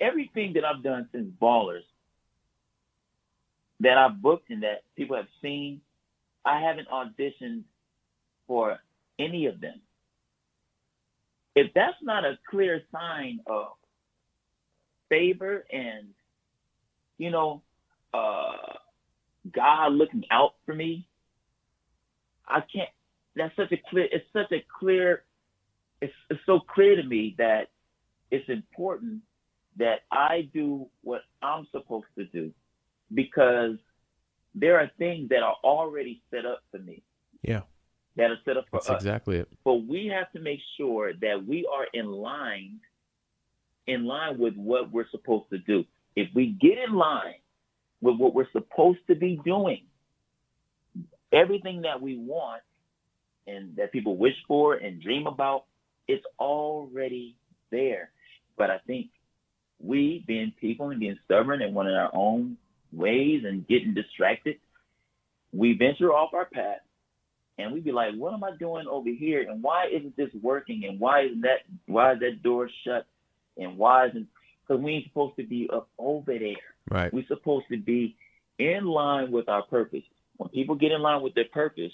[0.01, 1.85] everything that I've done since Ballers
[3.81, 5.81] that I've booked and that people have seen,
[6.45, 7.65] I haven't auditioned
[8.47, 8.79] for
[9.19, 9.81] any of them.
[11.55, 13.69] If that's not a clear sign of
[15.09, 16.09] favor and,
[17.19, 17.63] you know,
[18.15, 18.75] uh,
[19.53, 21.07] God looking out for me,
[22.47, 22.89] I can't.
[23.37, 24.09] That's such a clear.
[24.11, 25.23] It's such a clear.
[26.01, 27.69] It's, it's so clear to me that
[28.31, 29.23] it's important
[29.77, 32.53] that I do what I'm supposed to do
[33.13, 33.77] because
[34.55, 37.03] there are things that are already set up for me.
[37.43, 37.63] Yeah.
[38.17, 38.97] That are set up for That's us.
[38.97, 39.49] exactly it.
[39.65, 42.81] But we have to make sure that we are in line,
[43.87, 45.85] in line with what we're supposed to do.
[46.17, 47.37] If we get in line
[48.01, 49.83] with what we're supposed to be doing,
[51.33, 52.63] everything that we want
[53.47, 55.65] and that people wish for and dream about,
[56.09, 57.37] it's already
[57.71, 58.11] there.
[58.59, 59.11] But I think
[59.79, 62.57] we, being people and being stubborn and wanting our own
[62.93, 64.57] ways and getting distracted,
[65.53, 66.81] we venture off our path
[67.59, 69.49] and we be like, what am I doing over here?
[69.49, 70.85] And why isn't this working?
[70.89, 73.07] And why isn't that why is that door shut?
[73.57, 74.29] And why isn't
[74.67, 76.55] because we ain't supposed to be up over there.
[76.91, 77.13] Right.
[77.13, 78.17] We're supposed to be
[78.59, 80.03] in line with our purpose.
[80.37, 81.93] When people get in line with their purpose,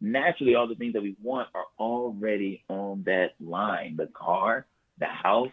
[0.00, 3.94] naturally all the things that we want are already on that line.
[3.96, 4.66] The car,
[4.98, 5.52] the house,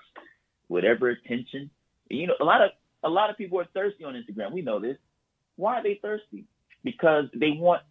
[0.68, 1.70] whatever attention.
[2.10, 2.72] You know, a lot of
[3.04, 4.52] a lot of people are thirsty on Instagram.
[4.52, 4.98] We know this.
[5.56, 6.46] Why are they thirsty?
[6.84, 7.82] Because they want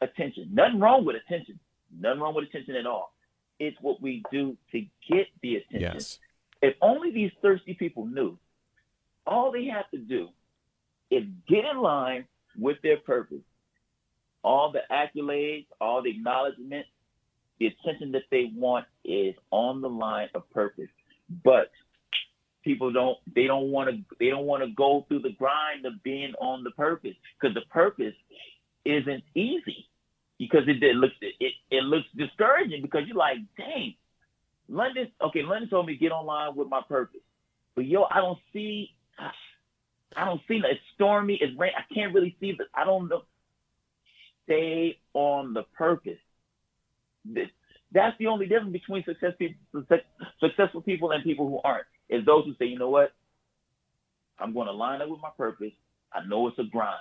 [0.00, 0.50] attention.
[0.52, 1.58] Nothing wrong with attention.
[1.98, 3.14] Nothing wrong with attention at all.
[3.58, 5.94] It's what we do to get the attention.
[5.94, 6.18] Yes.
[6.62, 8.38] If only these thirsty people knew,
[9.26, 10.28] all they have to do
[11.10, 12.26] is get in line
[12.58, 13.42] with their purpose.
[14.42, 16.86] All the accolades, all the acknowledgement,
[17.58, 20.88] the attention that they want is on the line of purpose.
[21.42, 21.70] But
[22.66, 26.02] people don't they don't want to they don't want to go through the grind of
[26.02, 28.14] being on the purpose because the purpose
[28.84, 29.88] isn't easy
[30.36, 33.94] because it, it looks it, it looks discouraging because you're like dang
[34.68, 37.20] London okay London told me get online with my purpose
[37.76, 38.90] but yo I don't see
[40.16, 43.22] I don't see it's stormy it's rain I can't really see the I don't know.
[44.44, 46.18] Stay on the purpose.
[47.92, 49.32] That's the only difference between success
[50.40, 53.12] successful people and people who aren't is those who say, you know what?
[54.38, 55.72] I'm going to line up with my purpose.
[56.12, 56.96] I know it's a grind.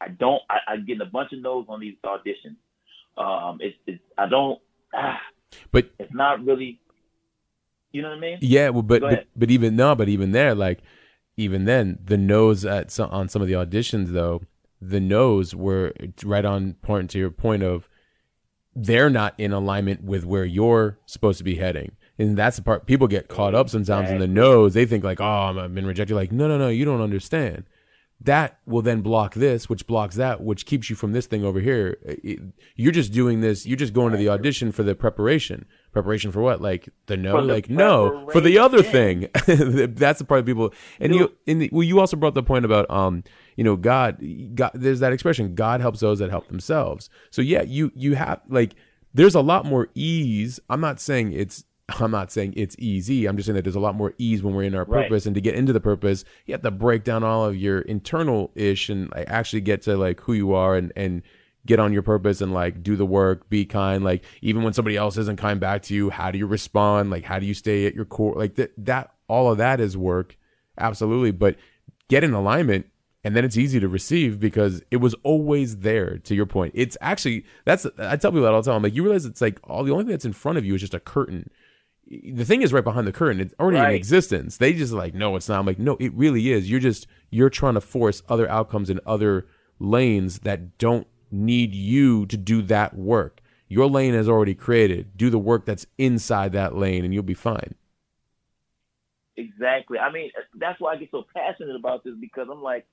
[0.00, 0.42] I don't.
[0.50, 2.56] I, I get a bunch of no's on these auditions.
[3.16, 4.60] Um, it's, it's I don't.
[4.94, 5.20] Ah,
[5.70, 6.80] but it's not really.
[7.92, 8.38] You know what I mean?
[8.40, 8.70] Yeah.
[8.70, 10.80] Well, but but, but even no, but even there, like
[11.36, 14.42] even then, the no's at some, on some of the auditions though,
[14.80, 15.92] the no's were
[16.24, 17.88] right on point to your point of
[18.74, 21.92] they're not in alignment with where you're supposed to be heading
[22.22, 24.74] and that's the part people get caught up sometimes in the nose.
[24.74, 26.14] They think like, oh, I've been rejected.
[26.14, 27.64] Like, no, no, no, you don't understand.
[28.20, 31.58] That will then block this, which blocks that, which keeps you from this thing over
[31.58, 31.98] here.
[32.04, 32.38] It,
[32.76, 33.66] you're just doing this.
[33.66, 35.66] You're just going to the audition for the preparation.
[35.92, 36.60] Preparation for what?
[36.60, 39.22] Like the no, like no, for the other thing.
[39.46, 40.72] that's the part of people.
[41.00, 43.24] And you, in the, well, you also brought the point about, um,
[43.56, 44.22] you know, God,
[44.54, 44.70] God.
[44.74, 47.10] There's that expression, God helps those that help themselves.
[47.30, 48.76] So yeah, you you have like,
[49.12, 50.60] there's a lot more ease.
[50.70, 53.26] I'm not saying it's I'm not saying it's easy.
[53.26, 55.24] I'm just saying that there's a lot more ease when we're in our purpose.
[55.24, 55.26] Right.
[55.26, 58.50] And to get into the purpose, you have to break down all of your internal
[58.54, 61.22] ish and like actually get to like who you are and and
[61.64, 64.04] get on your purpose and like do the work, be kind.
[64.04, 67.10] Like even when somebody else isn't kind back to you, how do you respond?
[67.10, 68.34] Like how do you stay at your core?
[68.36, 70.36] Like that that all of that is work,
[70.78, 71.30] absolutely.
[71.30, 71.56] But
[72.08, 72.86] get in alignment
[73.24, 76.96] and then it's easy to receive because it was always there to your point it's
[77.00, 79.84] actually that's i tell people that all the time like you realize it's like all
[79.84, 81.48] the only thing that's in front of you is just a curtain
[82.12, 83.40] the thing is right behind the curtain.
[83.40, 83.90] It's already right.
[83.90, 84.58] in existence.
[84.58, 85.58] They just like, no, it's not.
[85.58, 86.70] I'm like, no, it really is.
[86.70, 89.46] You're just you're trying to force other outcomes in other
[89.78, 93.40] lanes that don't need you to do that work.
[93.68, 95.16] Your lane is already created.
[95.16, 97.74] Do the work that's inside that lane, and you'll be fine.
[99.36, 99.98] Exactly.
[99.98, 102.86] I mean, that's why I get so passionate about this because I'm like,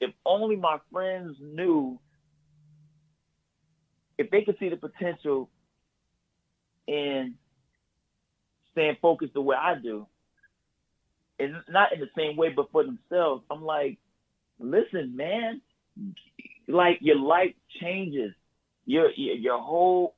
[0.00, 2.00] if only my friends knew,
[4.16, 5.50] if they could see the potential
[6.86, 7.34] in
[8.78, 10.06] staying focused the way I do,
[11.38, 13.42] and not in the same way, but for themselves.
[13.50, 13.98] I'm like,
[14.60, 15.60] listen, man,
[16.68, 18.32] like your life changes,
[18.86, 20.14] your your, your whole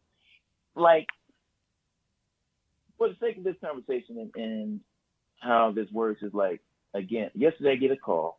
[0.75, 1.07] like.
[2.99, 4.81] For the sake of this conversation and, and
[5.41, 6.61] how this works is like
[6.93, 8.39] again, yesterday I get a call,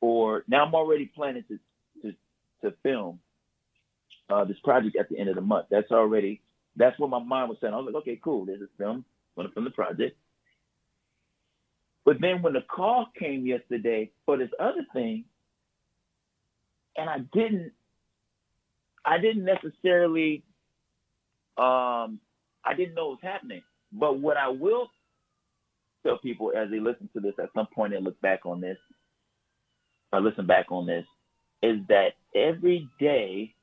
[0.00, 1.58] or now I'm already planning to
[2.02, 2.14] to
[2.62, 3.20] to film
[4.28, 5.66] uh, this project at the end of the month.
[5.70, 6.42] That's already
[6.80, 7.74] that's what my mind was saying.
[7.74, 8.46] I was like, okay, cool.
[8.46, 9.04] There's a film.
[9.36, 10.16] I'm gonna film the project.
[12.04, 15.24] But then when the call came yesterday for this other thing,
[16.96, 17.72] and I didn't,
[19.04, 20.42] I didn't necessarily,
[21.58, 22.20] um,
[22.64, 23.62] I didn't know what was happening.
[23.92, 24.88] But what I will
[26.04, 28.78] tell people as they listen to this at some point and look back on this,
[30.12, 31.04] or listen back on this,
[31.62, 33.54] is that every day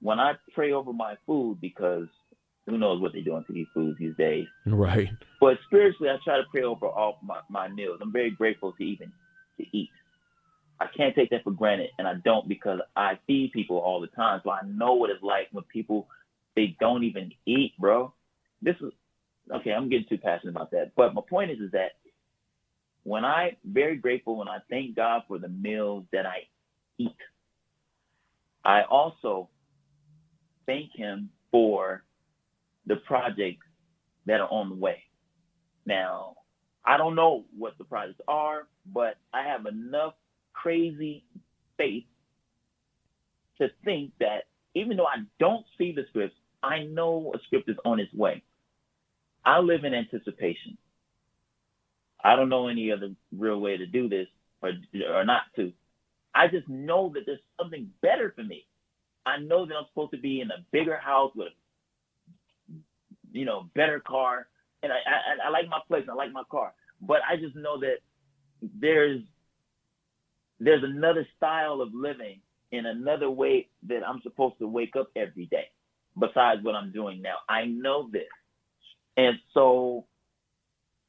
[0.00, 2.08] when I pray over my food, because
[2.66, 4.46] who knows what they're doing to these foods these days.
[4.66, 5.08] Right.
[5.40, 7.98] But spiritually, I try to pray over all my, my meals.
[8.00, 9.12] I'm very grateful to even
[9.58, 9.90] to eat.
[10.80, 14.08] I can't take that for granted, and I don't because I feed people all the
[14.08, 14.40] time.
[14.42, 16.08] So I know what it's like when people
[16.56, 18.12] they don't even eat, bro.
[18.60, 18.92] This is
[19.54, 19.72] okay.
[19.72, 21.92] I'm getting too passionate about that, but my point is, is that
[23.04, 26.46] when I very grateful when I thank God for the meals that I
[26.98, 27.16] eat,
[28.64, 29.48] I also
[30.66, 32.02] thank him for
[32.86, 33.66] the projects
[34.26, 35.02] that are on the way.
[35.86, 36.36] Now,
[36.84, 40.14] I don't know what the projects are, but I have enough
[40.52, 41.24] crazy
[41.76, 42.04] faith
[43.58, 47.76] to think that even though I don't see the scripts, I know a script is
[47.84, 48.42] on its way.
[49.44, 50.78] I live in anticipation.
[52.22, 54.28] I don't know any other real way to do this
[54.62, 54.72] or
[55.10, 55.72] or not to.
[56.34, 58.66] I just know that there's something better for me.
[59.26, 61.52] I know that I'm supposed to be in a bigger house with,
[63.32, 64.46] you know, better car,
[64.82, 67.80] and I I, I like my place, I like my car, but I just know
[67.80, 67.96] that
[68.80, 69.20] there's
[70.60, 75.46] there's another style of living in another way that I'm supposed to wake up every
[75.46, 75.66] day
[76.18, 77.36] besides what I'm doing now.
[77.48, 78.22] I know this.
[79.16, 80.06] And so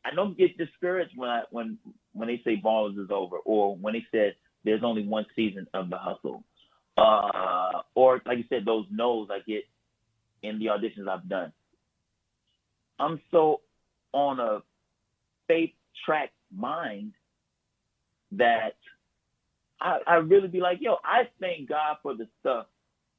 [0.03, 1.77] I don't get discouraged when I when
[2.13, 5.89] when they say ballers is over or when they said there's only one season of
[5.89, 6.43] the hustle.
[6.97, 9.63] Uh, or like you said, those no's I get
[10.41, 11.53] in the auditions I've done.
[12.99, 13.61] I'm so
[14.11, 14.61] on a
[15.47, 15.71] faith
[16.05, 17.13] track mind
[18.33, 18.75] that
[19.79, 22.67] I, I really be like, yo, I thank God for the stuff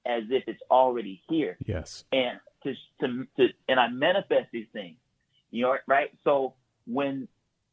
[0.06, 1.56] as if it's already here.
[1.64, 2.04] Yes.
[2.12, 4.96] And to, to, to and I manifest these things.
[5.50, 6.10] You know, right?
[6.24, 6.54] So
[6.86, 7.28] when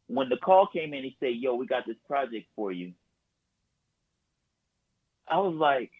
[0.08, 2.94] when the call came in, he said, "Yo, we got this project for you."
[5.28, 5.92] I was like,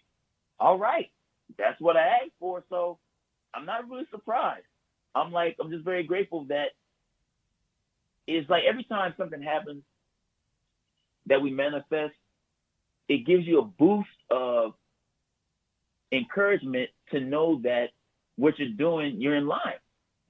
[0.60, 1.10] "All right,
[1.58, 2.98] that's what I asked for." So
[3.54, 4.66] I'm not really surprised.
[5.14, 6.68] I'm like, I'm just very grateful that
[8.26, 9.82] it's like every time something happens
[11.26, 12.14] that we manifest,
[13.08, 14.72] it gives you a boost of
[16.12, 17.86] encouragement to know that
[18.36, 19.80] what you're doing, you're in line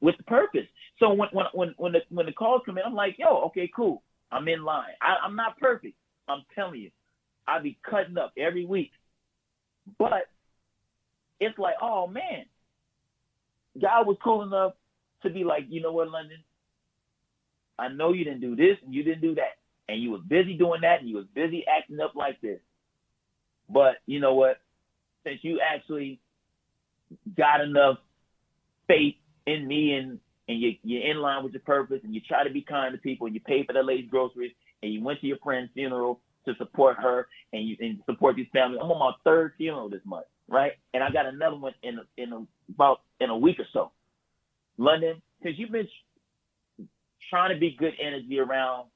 [0.00, 0.66] with the purpose.
[0.98, 3.70] So when when when when the when the calls come in, I'm like, yo, okay,
[3.74, 4.92] cool, I'm in line.
[5.00, 5.94] I, I'm not perfect.
[6.28, 6.90] I'm telling you,
[7.46, 8.90] I be cutting up every week,
[9.98, 10.28] but
[11.40, 12.44] it's like, oh man,
[13.80, 14.72] God was cool enough
[15.22, 16.38] to be like, you know what, London,
[17.78, 19.58] I know you didn't do this and you didn't do that,
[19.88, 22.60] and you was busy doing that and you was busy acting up like this,
[23.68, 24.58] but you know what,
[25.24, 26.20] since you actually
[27.36, 27.98] got enough
[28.86, 29.14] faith
[29.46, 30.18] in me and
[30.48, 32.98] and you, you're in line with your purpose and you try to be kind to
[33.00, 34.52] people and you pay for that lady's groceries
[34.82, 38.48] and you went to your friend's funeral to support her and you and support these
[38.52, 38.80] families.
[38.82, 40.72] I'm on my third funeral this month, right?
[40.94, 43.92] And I got another one in in about in a week or so.
[44.78, 45.88] London, because you've been
[47.30, 48.88] trying to be good energy around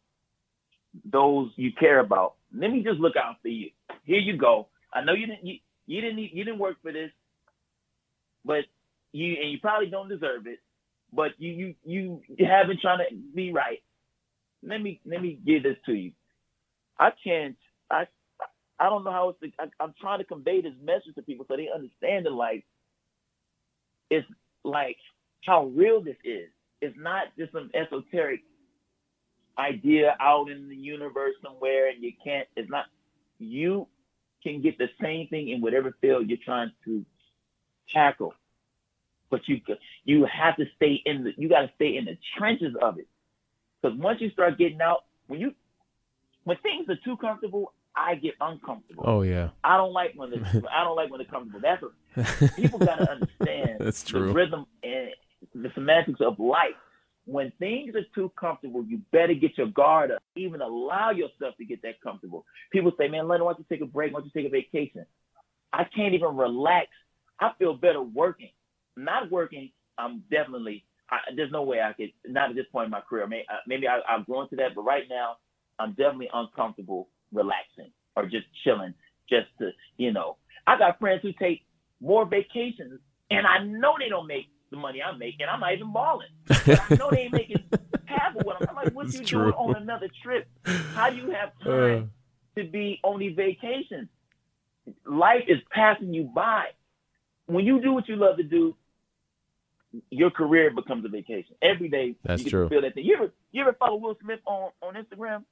[1.04, 2.34] those you care about.
[2.56, 3.70] Let me just look out for you.
[4.04, 4.68] Here you go.
[4.92, 7.10] I know you didn't you, you didn't you didn't work for this,
[8.44, 8.64] but
[9.12, 10.60] you and you probably don't deserve it,
[11.12, 13.82] but you you you, you have been trying to be right.
[14.62, 16.12] Let me let me give this to you.
[16.98, 17.56] I can't
[17.90, 18.06] I
[18.80, 21.56] I don't know how it's I, I'm trying to convey this message to people so
[21.56, 22.64] they understand it like
[24.10, 24.26] it's
[24.64, 24.96] like
[25.46, 26.48] how real this is.
[26.82, 28.40] It's not just some esoteric
[29.58, 32.86] idea out in the universe somewhere and you can't it's not
[33.38, 33.86] you
[34.42, 37.04] can get the same thing in whatever field you're trying to
[37.92, 38.34] tackle
[39.30, 39.60] but you
[40.04, 43.08] you have to stay in the you got to stay in the trenches of it
[43.82, 45.52] because once you start getting out when you
[46.44, 49.50] when things are too comfortable i get uncomfortable Oh yeah.
[49.64, 52.96] i don't like when it's i don't like when it's comfortable that's what people got
[52.96, 54.32] to understand That's the true.
[54.32, 55.10] rhythm and
[55.54, 56.74] the semantics of life
[57.24, 61.64] when things are too comfortable you better get your guard up even allow yourself to
[61.64, 64.30] get that comfortable people say man Leonard, why don't you take a break why don't
[64.32, 65.04] you take a vacation
[65.72, 66.88] i can't even relax
[67.40, 68.50] i feel better working
[68.96, 70.84] not working, I'm definitely.
[71.10, 72.10] I, there's no way I could.
[72.26, 73.26] Not at this point in my career.
[73.26, 75.36] Maybe, uh, maybe I, I've grown to that, but right now,
[75.78, 78.94] I'm definitely uncomfortable relaxing or just chilling,
[79.28, 80.36] just to you know.
[80.66, 81.64] I got friends who take
[82.00, 83.00] more vacations,
[83.30, 86.28] and I know they don't make the money I make, and I'm not even balling.
[86.48, 87.62] But I know they ain't making
[88.06, 88.68] half of what I'm.
[88.70, 89.42] I'm like, what It's you true.
[89.44, 90.48] doing on another trip?
[90.64, 91.68] How do you have uh.
[91.70, 92.10] time
[92.56, 94.08] to be on these vacations?
[95.04, 96.66] Life is passing you by.
[97.46, 98.74] When you do what you love to do,
[100.10, 101.54] your career becomes a vacation.
[101.62, 102.68] Every day That's you true.
[102.68, 103.04] feel that thing.
[103.04, 105.44] You ever you ever follow Will Smith on, on Instagram?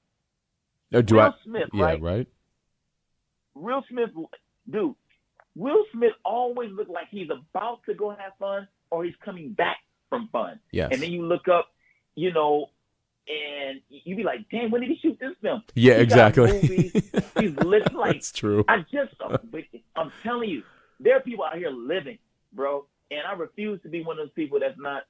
[0.95, 1.32] Uh, do Will I?
[1.45, 1.84] Smith, Yeah.
[1.84, 2.01] right?
[2.01, 2.28] Right.
[3.55, 4.11] Will Smith,
[4.68, 4.95] dude.
[5.57, 9.76] Will Smith always look like he's about to go have fun or he's coming back
[10.09, 10.59] from fun.
[10.72, 10.90] Yes.
[10.92, 11.68] And then you look up,
[12.16, 12.66] you know,
[13.28, 15.62] and you be like, damn, when did he shoot this film?
[15.74, 15.97] yeah.
[15.97, 16.59] he Exactly.
[17.38, 18.64] He's lit like That's true.
[18.68, 19.14] I just,
[19.97, 20.62] I'm telling you,
[21.01, 22.18] there are people out here living,
[22.53, 25.03] bro, and I refuse to be one of those people that's not,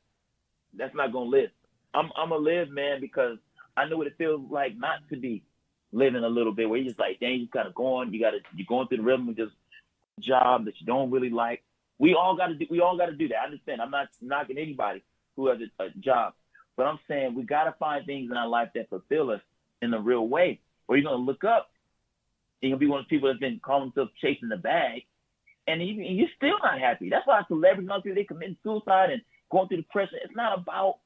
[0.76, 1.50] that's not gonna live.
[1.94, 3.38] I'm, I'm gonna live, man, because
[3.76, 5.42] I know what it feels like not to be
[5.94, 8.40] living a little bit, where you're just like, dang, you just gotta go you gotta,
[8.54, 9.52] you're going through the rhythm of just
[10.20, 11.62] job that you don't really like.
[11.98, 13.38] We all gotta do, we all gotta do that.
[13.38, 13.80] I understand.
[13.80, 15.02] I'm not knocking anybody
[15.36, 16.34] who has a, a job,
[16.76, 19.40] but I'm saying we gotta find things in our life that fulfill us
[19.80, 21.70] in a real way, or you're gonna look up
[22.64, 25.02] you're gonna be one of the people that's been calling themselves chasing the bag,
[25.66, 27.10] and you, you're still not happy.
[27.10, 30.18] That's why celebrities, not people, they commit suicide and going through depression.
[30.24, 30.98] It's not about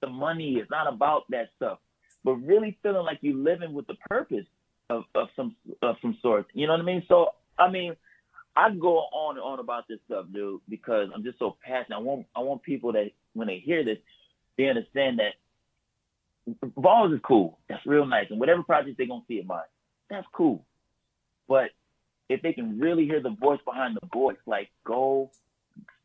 [0.00, 0.56] the money.
[0.56, 1.78] It's not about that stuff.
[2.24, 4.46] But really feeling like you're living with the purpose
[4.90, 6.46] of, of some of some sort.
[6.52, 7.04] You know what I mean?
[7.08, 7.96] So I mean,
[8.56, 11.96] I go on and on about this stuff, dude, because I'm just so passionate.
[11.96, 13.98] I want I want people that when they hear this,
[14.56, 15.34] they understand that
[16.76, 17.58] balls is cool.
[17.68, 18.26] That's real nice.
[18.30, 19.62] And whatever project they're gonna see it mine,
[20.10, 20.64] that's cool.
[21.46, 21.70] But
[22.28, 25.30] if they can really hear the voice behind the voice, like go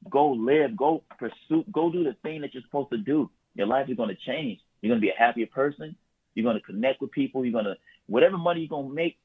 [0.09, 3.30] go live, go pursue, go do the thing that you're supposed to do.
[3.55, 4.59] Your life is gonna change.
[4.82, 5.95] You're gonna be a happier person.
[6.36, 7.46] You're gonna connect with people.
[7.46, 7.76] You're gonna
[8.08, 9.18] whatever money you're gonna make.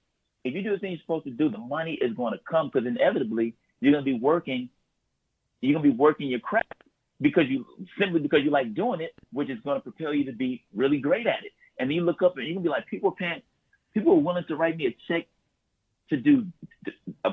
[0.44, 2.86] If you do the thing you're supposed to do, the money is gonna come because
[2.86, 4.68] inevitably you're gonna be working.
[5.60, 6.72] You're gonna be working your craft
[7.20, 7.66] because you
[7.98, 11.26] simply because you like doing it, which is gonna propel you to be really great
[11.26, 11.52] at it.
[11.78, 13.42] And then you look up and you can be like, people paying,
[13.94, 15.26] people are willing to write me a check
[16.10, 16.46] to do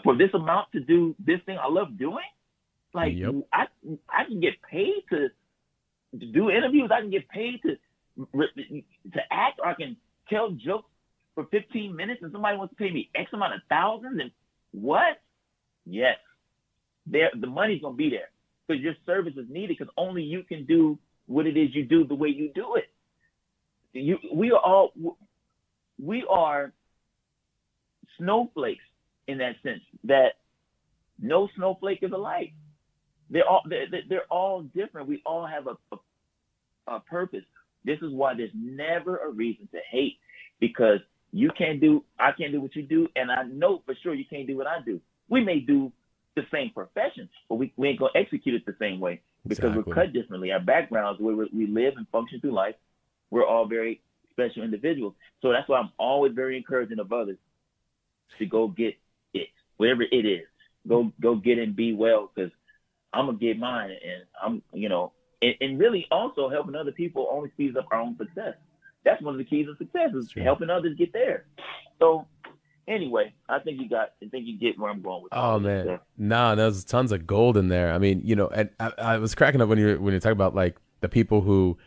[0.04, 2.26] for this amount to do this thing I love doing.
[2.94, 3.34] Like Yep.
[3.54, 3.66] I
[4.10, 5.30] I can get paid to,
[6.20, 6.92] to do interviews.
[6.94, 7.78] I can get paid to
[8.18, 9.98] to act, or I can
[10.30, 10.90] tell jokes
[11.34, 14.20] for 15 minutes, and somebody wants to pay me X amount of thousands.
[14.20, 14.32] And
[14.72, 15.22] what?
[15.86, 16.18] Yes,
[17.06, 18.30] there the money's gonna be there
[18.68, 19.78] because your service is needed.
[19.78, 20.98] Because only you can do
[21.28, 22.90] what it is you do the way you do it.
[23.94, 24.92] You we are all
[26.02, 26.74] we are
[28.18, 28.84] snowflakes
[29.28, 30.34] in that sense that
[31.20, 32.54] no snowflake is alike.
[33.30, 35.08] They're all they're, they're all different.
[35.08, 35.98] We all have a, a
[36.88, 37.44] a purpose.
[37.86, 40.18] This is why there's never a reason to hate
[40.60, 41.00] because
[41.32, 44.26] you can't do I can't do what you do, and I know for sure you
[44.26, 45.00] can't do what I do.
[45.30, 45.92] We may do
[46.36, 49.84] the same profession, but we, we ain't gonna execute it the same way because Exactly.
[49.86, 50.52] we're cut differently.
[50.52, 52.76] Our backgrounds, where we we live and function through life,
[53.32, 55.14] we're all very special individuals.
[55.42, 57.38] So that's why I'm always very encouraging of others
[58.40, 58.96] to go get
[59.34, 60.46] it, whatever it is.
[60.88, 62.52] Go go get and be well, because
[63.14, 65.12] I'm gonna get mine, and I'm you know,
[65.42, 68.56] and, and really also helping other people only speeds up our own success.
[69.04, 71.46] That's one of the keys of success is helping others get there.
[72.00, 72.28] So
[72.88, 75.34] anyway, I think you got, I think you get where I'm going with.
[75.34, 77.94] Oh man, no, there's tons of gold in there.
[77.94, 80.32] I mean, you know, and I, I was cracking up when you when you talk
[80.32, 81.78] about like the people who,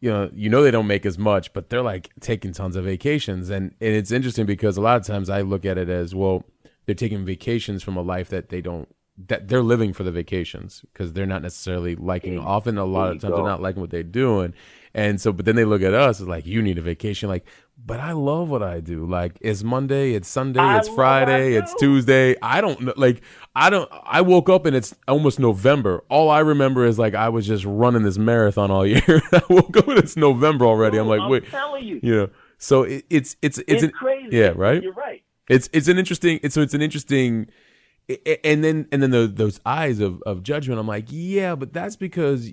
[0.00, 2.84] you know, you know they don't make as much, but they're like taking tons of
[2.84, 6.14] vacations, and and it's interesting because a lot of times I look at it as
[6.14, 6.44] well,
[6.86, 8.88] they're taking vacations from a life that they don't
[9.28, 12.38] that they're living for the vacations because they're not necessarily liking.
[12.38, 13.36] Often, a lot of times go.
[13.36, 14.54] they're not liking what they're doing,
[14.94, 17.46] and so but then they look at us as like, you need a vacation, like.
[17.84, 19.04] But I love what I do.
[19.04, 21.74] Like it's Monday, it's Sunday, I it's Friday, it's.
[21.74, 22.34] Tuesday.
[22.40, 22.94] I don't know.
[22.96, 23.20] Like
[23.54, 23.88] I don't.
[24.02, 26.02] I woke up and it's almost November.
[26.08, 29.20] All I remember is like I was just running this marathon all year.
[29.30, 30.96] I woke up and it's November already.
[30.96, 32.30] I'm like, wait, telling you, you know.
[32.58, 34.34] So it, it's it's it's it's, an, crazy.
[34.36, 34.82] yeah, right?
[34.82, 35.22] You're right.
[35.48, 36.40] it's it's an interesting.
[36.42, 37.48] It's so it's an interesting.
[38.44, 40.78] And then and then the, those eyes of, of judgment.
[40.78, 42.50] I'm like, yeah, but that's because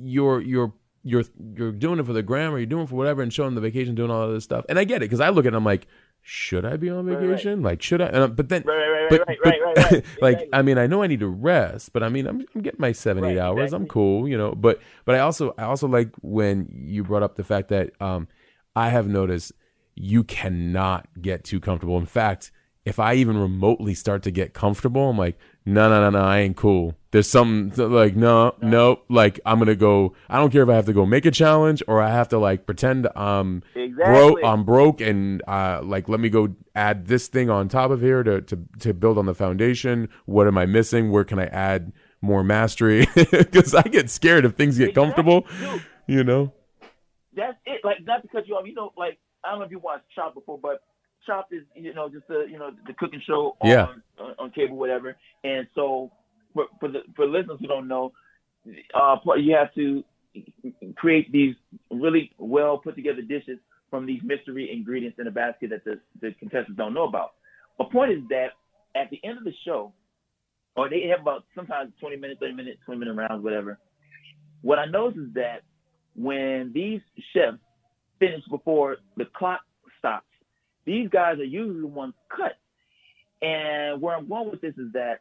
[0.00, 0.72] you're you're
[1.02, 1.24] you're
[1.56, 3.94] you're doing it for the grammar you're doing it for whatever and showing the vacation,
[3.96, 4.64] doing all of this stuff.
[4.68, 5.88] And I get it because I look at it, I'm like,
[6.20, 7.20] should I be on Right, right.
[7.30, 7.62] vacation?
[7.62, 8.06] Like, should I?
[8.06, 10.04] And, I- but then Right, right, right, but, but right, right, right.
[10.20, 12.80] like I mean, I know I need to rest, but I mean, I'm, I'm getting
[12.80, 13.72] my seven, eight Right, hours.
[13.72, 14.52] I'm cool, you know.
[14.54, 18.28] But but I also I also like when you brought up the fact that um
[18.76, 19.50] I have noticed
[19.96, 21.98] you cannot get too comfortable.
[21.98, 22.52] In fact,
[22.84, 26.38] if I even remotely start to get comfortable, I'm like, no, no, no, no, I
[26.40, 26.96] ain't cool.
[27.12, 30.14] There's something like, no, no, like I'm gonna go.
[30.28, 32.38] I don't care if I have to go make a challenge or I have to
[32.38, 34.12] like pretend um Exactly.
[34.14, 38.00] broke I'm broke and uh like let me go add this thing on top of
[38.00, 40.08] here to to to build on the foundation.
[40.24, 41.12] What am I missing?
[41.12, 43.06] Where can I add more mastery?
[43.30, 45.04] Because I get scared if things get Exactly.
[45.04, 45.46] comfortable.
[45.60, 46.52] Dude, You know?
[47.36, 47.82] that's it.
[47.84, 50.58] Like not because you, you know, like I don't know if you watched Chopped before,
[50.58, 50.80] but
[51.26, 53.86] Chopped is you know just the you know the cooking show on Yeah.
[54.18, 55.16] on, on cable, whatever.
[55.44, 56.10] And so
[56.54, 58.12] for for the for listeners who don't know,
[58.94, 60.04] uh, you have to
[60.96, 61.54] create these
[61.90, 63.58] really well put together dishes
[63.90, 67.32] from these mystery ingredients in a basket that the, the contestants don't know about.
[67.78, 68.52] My point is that
[68.96, 69.92] at the end of the show,
[70.76, 73.78] or they have about sometimes 20 minutes, 30 minutes, 20 minute rounds, whatever.
[74.62, 75.62] What I noticed is that
[76.14, 77.00] when these
[77.34, 77.58] chefs
[78.18, 79.60] finish before the clock
[80.84, 82.56] these guys are usually the ones cut.
[83.40, 85.20] And where I'm going with this is that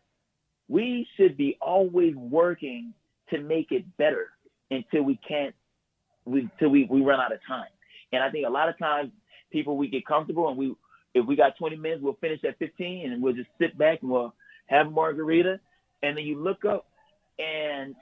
[0.68, 2.94] we should be always working
[3.30, 4.30] to make it better
[4.70, 5.56] until we can't,
[6.26, 7.70] we, until we, we run out of time.
[8.14, 9.12] And I think a lot of times
[9.52, 10.74] people, we get comfortable and we,
[11.14, 14.12] if we got 20 minutes, we'll finish at 15 and we'll just sit back and
[14.12, 14.34] we'll
[14.68, 15.60] have a margarita.
[16.04, 16.88] And then you look up
[17.38, 17.96] and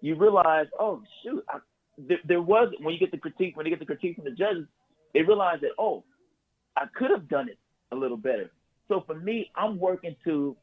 [0.00, 1.58] you realize, oh, shoot, I,
[1.96, 4.30] there, there was, when you get the critique, when you get the critique from the
[4.30, 4.66] judges,
[5.14, 6.04] they realize that, oh,
[6.76, 7.58] I could have done it
[7.92, 8.50] a little better.
[8.88, 10.56] So for me, I'm working to,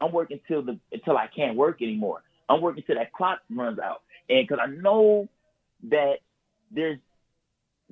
[0.00, 2.22] I'm working till the until I can't work anymore.
[2.48, 5.28] I'm working till that clock runs out, and because I know
[5.90, 6.16] that
[6.70, 6.98] there's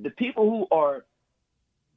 [0.03, 1.05] the people who are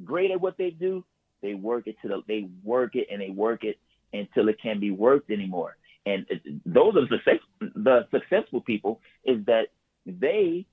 [0.04, 1.04] great at what they do,
[1.42, 3.78] they work it to the they work it and they work it
[4.14, 5.76] until it can't be worked anymore.
[6.06, 6.26] And
[6.66, 7.40] those are the success,
[7.76, 9.68] the successful people is that
[10.06, 10.66] they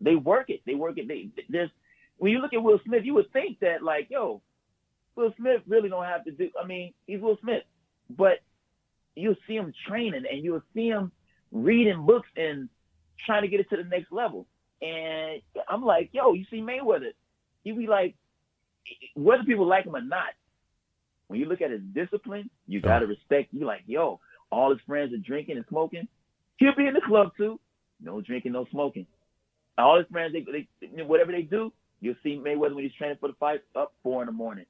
[0.00, 0.60] they work it.
[0.66, 1.08] They work it.
[1.08, 1.70] They there's
[2.20, 4.42] when you look at Will Smith, you would think that like, yo,
[5.16, 6.50] Will Smith really don't have to do.
[6.62, 7.62] I mean, he's Will Smith,
[8.10, 8.40] but
[9.16, 11.12] you'll see him training and you'll see him
[11.50, 12.68] reading books and
[13.24, 14.46] trying to get it to the next level.
[14.82, 17.12] And I'm like, yo, you see Mayweather,
[17.64, 18.14] he be like,
[19.14, 20.34] whether people like him or not,
[21.28, 23.48] when you look at his discipline, you gotta respect.
[23.52, 24.20] You like, yo,
[24.52, 26.06] all his friends are drinking and smoking.
[26.58, 27.58] He'll be in the club too.
[27.98, 29.06] No drinking, no smoking.
[29.78, 33.28] All his friends, they, they whatever they do, you'll see Mayweather when he's training for
[33.28, 34.66] the fight up four in the morning,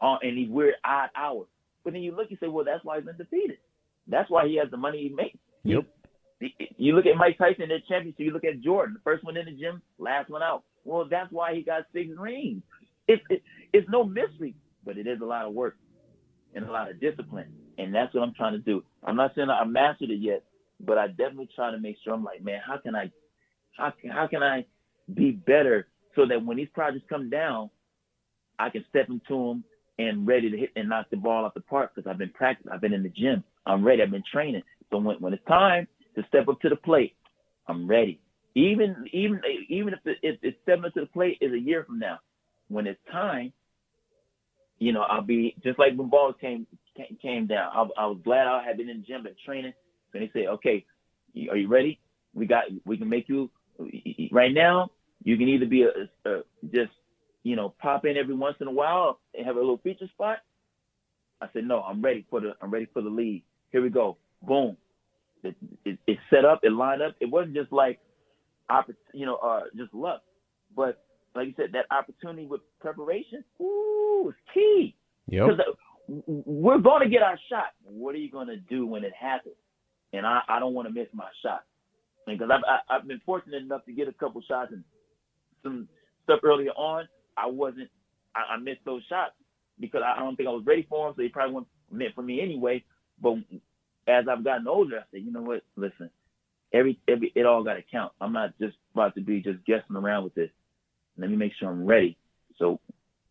[0.00, 1.48] uh, and these weird odd hours.
[1.82, 3.58] But then you look, you say, well, that's why he's undefeated.
[4.06, 5.38] That's why he has the money he makes.
[5.64, 5.86] Yep.
[6.76, 8.14] You, look at Mike Tyson, their champion.
[8.16, 10.64] So you look at Jordan, the first one in the gym, last one out.
[10.84, 12.62] Well, that's why he got six rings.
[13.08, 14.54] It's it, it's no mystery,
[14.84, 15.76] but it is a lot of work
[16.54, 18.82] and a lot of discipline, and that's what I'm trying to do.
[19.02, 20.44] I'm not saying I mastered it yet,
[20.80, 23.10] but I definitely try to make sure I'm like, man, how can I,
[23.76, 24.66] how can how can I
[25.12, 27.70] be better so that when these projects come down,
[28.58, 29.64] I can step into them
[29.98, 32.72] and ready to hit and knock the ball off the park because I've been practicing,
[32.72, 34.62] I've been in the gym, I'm ready, I've been training.
[34.90, 35.86] So when when it's time
[36.16, 37.14] to step up to the plate,
[37.68, 38.20] I'm ready.
[38.54, 41.84] Even even even if it, if, if stepping up to the plate is a year
[41.84, 42.18] from now,
[42.68, 43.52] when it's time,
[44.78, 46.66] you know, I'll be just like when Ballers came
[47.20, 47.70] came down.
[47.72, 49.72] I, I was glad I had been in the gym and training.
[50.12, 50.84] So they say, okay,
[51.50, 51.98] are you ready?
[52.34, 53.50] We got we can make you
[54.30, 54.90] right now.
[55.24, 56.92] You can either be a, a just
[57.42, 60.38] you know pop in every once in a while and have a little feature spot.
[61.40, 63.42] I said, no, I'm ready for the I'm ready for the lead.
[63.70, 64.16] Here we go.
[64.42, 64.76] Boom.
[65.42, 66.60] It, it, it set up.
[66.62, 67.16] It lined up.
[67.20, 67.98] It wasn't just like,
[69.12, 70.22] you know, uh, just luck,
[70.74, 71.04] but
[71.34, 74.94] like you said, that opportunity with preparation, ooh, is key.
[75.26, 75.46] Yep.
[75.46, 77.72] Because uh, we're going to get our shot.
[77.84, 79.56] What are you going to do when it happens?
[80.12, 81.64] And I, I don't want to miss my shot.
[82.26, 84.84] Because I've, I, I've been fortunate enough to get a couple shots and
[85.64, 85.88] some
[86.24, 87.08] stuff earlier on.
[87.36, 87.90] I wasn't,
[88.34, 89.32] I, I missed those shots
[89.80, 91.14] because I, I don't think I was ready for them.
[91.16, 92.84] So they probably weren't meant for me anyway.
[93.20, 93.38] But
[94.06, 95.62] as I've gotten older, I said, you know what?
[95.76, 96.10] Listen,
[96.72, 98.12] every, every, it all got to count.
[98.20, 100.50] I'm not just about to be just guessing around with this.
[101.18, 102.16] Let me make sure I'm ready.
[102.58, 102.80] So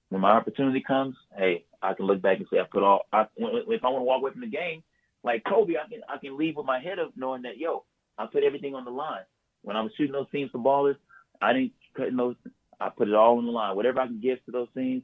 [0.09, 3.01] when my opportunity comes, hey, I can look back and say I put all.
[3.11, 4.83] I, if I want to walk away from the game,
[5.23, 7.83] like Kobe, I can I can leave with my head up knowing that yo,
[8.17, 9.23] I put everything on the line.
[9.63, 10.97] When I was shooting those teams for ballers,
[11.41, 12.35] I didn't cut those.
[12.79, 13.75] I put it all on the line.
[13.75, 15.03] Whatever I can give to those teams,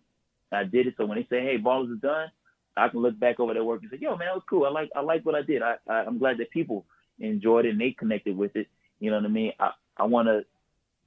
[0.52, 0.96] I did it.
[0.98, 2.30] So when they say, "Hey, ballers is done,"
[2.76, 4.66] I can look back over their work and say, "Yo, man, that was cool.
[4.66, 5.62] I like I like what I did.
[5.62, 6.86] I, I I'm glad that people
[7.20, 8.68] enjoyed it and they connected with it.
[9.00, 9.54] You know what I mean?
[9.60, 10.46] I I want to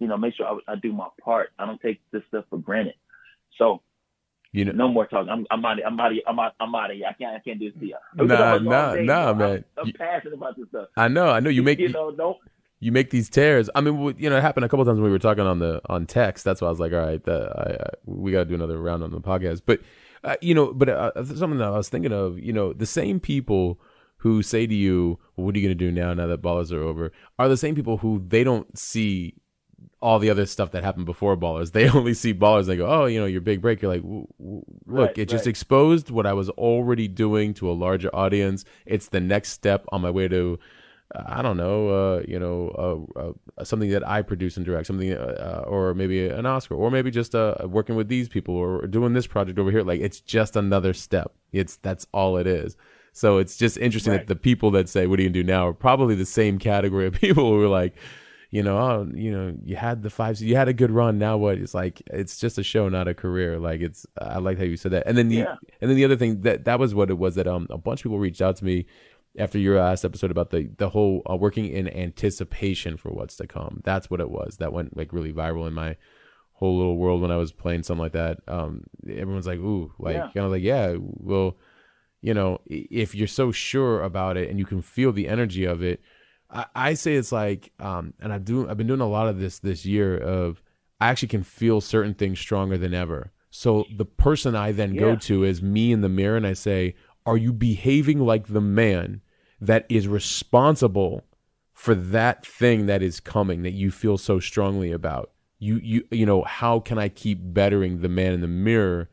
[0.03, 1.51] you know, make sure I, I do my part.
[1.61, 2.95] I don't take this stuff for granted.
[3.57, 3.83] So,
[4.51, 5.31] you know, no more talking.
[5.31, 5.79] I'm I'm out.
[5.79, 6.11] Of, I'm out.
[6.11, 6.55] Of, I'm out.
[6.59, 7.07] I'm out of here.
[7.09, 7.37] I can't.
[7.37, 7.97] I can't do this to you.
[8.17, 9.65] Nah, nah, nah, man.
[9.79, 10.89] I'm, I'm passionate about this stuff.
[10.97, 11.29] I know.
[11.29, 11.51] I know.
[11.51, 12.11] You make you know.
[12.11, 12.37] Don't.
[12.83, 13.71] You make these tears.
[13.77, 15.81] I mean, you know, it happened a couple times when we were talking on the
[15.87, 16.45] on text.
[16.45, 19.05] That's why I was like, all right, I, I, we got to do another round
[19.05, 19.63] on the podcast.
[19.65, 19.81] But
[20.25, 23.21] uh, you know, but uh, something that I was thinking of, you know, the same
[23.21, 23.81] people
[24.17, 26.13] who say to you, well, "What are you going to do now?
[26.13, 29.37] Now that ballers are over," are the same people who they don't see
[30.01, 31.73] all the other stuff that happened before ballers.
[31.73, 32.67] They only see ballers.
[32.67, 33.81] They go, oh, you know, your big break.
[33.81, 34.03] You're like,
[34.39, 35.51] look, right, it just right.
[35.51, 38.65] exposed what I was already doing to a larger audience.
[38.85, 40.59] It's the next step on my way to,
[41.15, 43.21] I don't know, uh, you know, uh,
[43.61, 47.11] uh, something that I produce and direct, something, uh, or maybe an Oscar, or maybe
[47.11, 49.83] just uh, working with these people or doing this project over here.
[49.83, 51.33] Like, it's just another step.
[51.53, 52.77] It's that's all it is.
[53.13, 54.21] So it's just interesting Right.
[54.21, 56.59] that the people that say, "What do you gonna do now?" are probably the same
[56.59, 57.95] category of people who are like,
[58.51, 61.19] you know, oh, you know, you had the five, you had a good run.
[61.19, 61.59] Now what?
[61.59, 63.59] It's like it's just a show, not a career.
[63.59, 65.05] Like it's, I like how you said that.
[65.07, 65.57] And then the, Yeah.
[65.83, 68.01] and then the other thing that that was what it was that um a bunch
[68.01, 68.87] of people reached out to me
[69.39, 73.47] after your last episode about the the whole uh, working in anticipation for what's to
[73.47, 73.81] come.
[73.85, 74.59] That's what it was.
[74.59, 75.97] That went like really viral in my
[76.53, 78.39] whole little world when I was playing something like that.
[78.47, 80.29] Um, everyone's like, ooh, like Yeah.
[80.33, 81.57] kind of like, yeah, well,
[82.21, 85.83] you know, if you're so sure about it and you can feel the energy of
[85.83, 86.01] it,
[86.49, 89.41] I, I say it's like, um, and I do, I've been doing a lot of
[89.41, 90.63] this this year of,
[91.01, 93.33] I actually can feel certain things stronger than ever.
[93.51, 96.95] So the person I then go to is me in the mirror, and I say,
[97.27, 99.21] "Are you behaving like the man
[99.61, 101.25] that is responsible
[101.73, 106.27] for that thing that is coming that you feel so strongly about?" You, you, you
[106.27, 109.09] know, how can I keep bettering the man in the mirror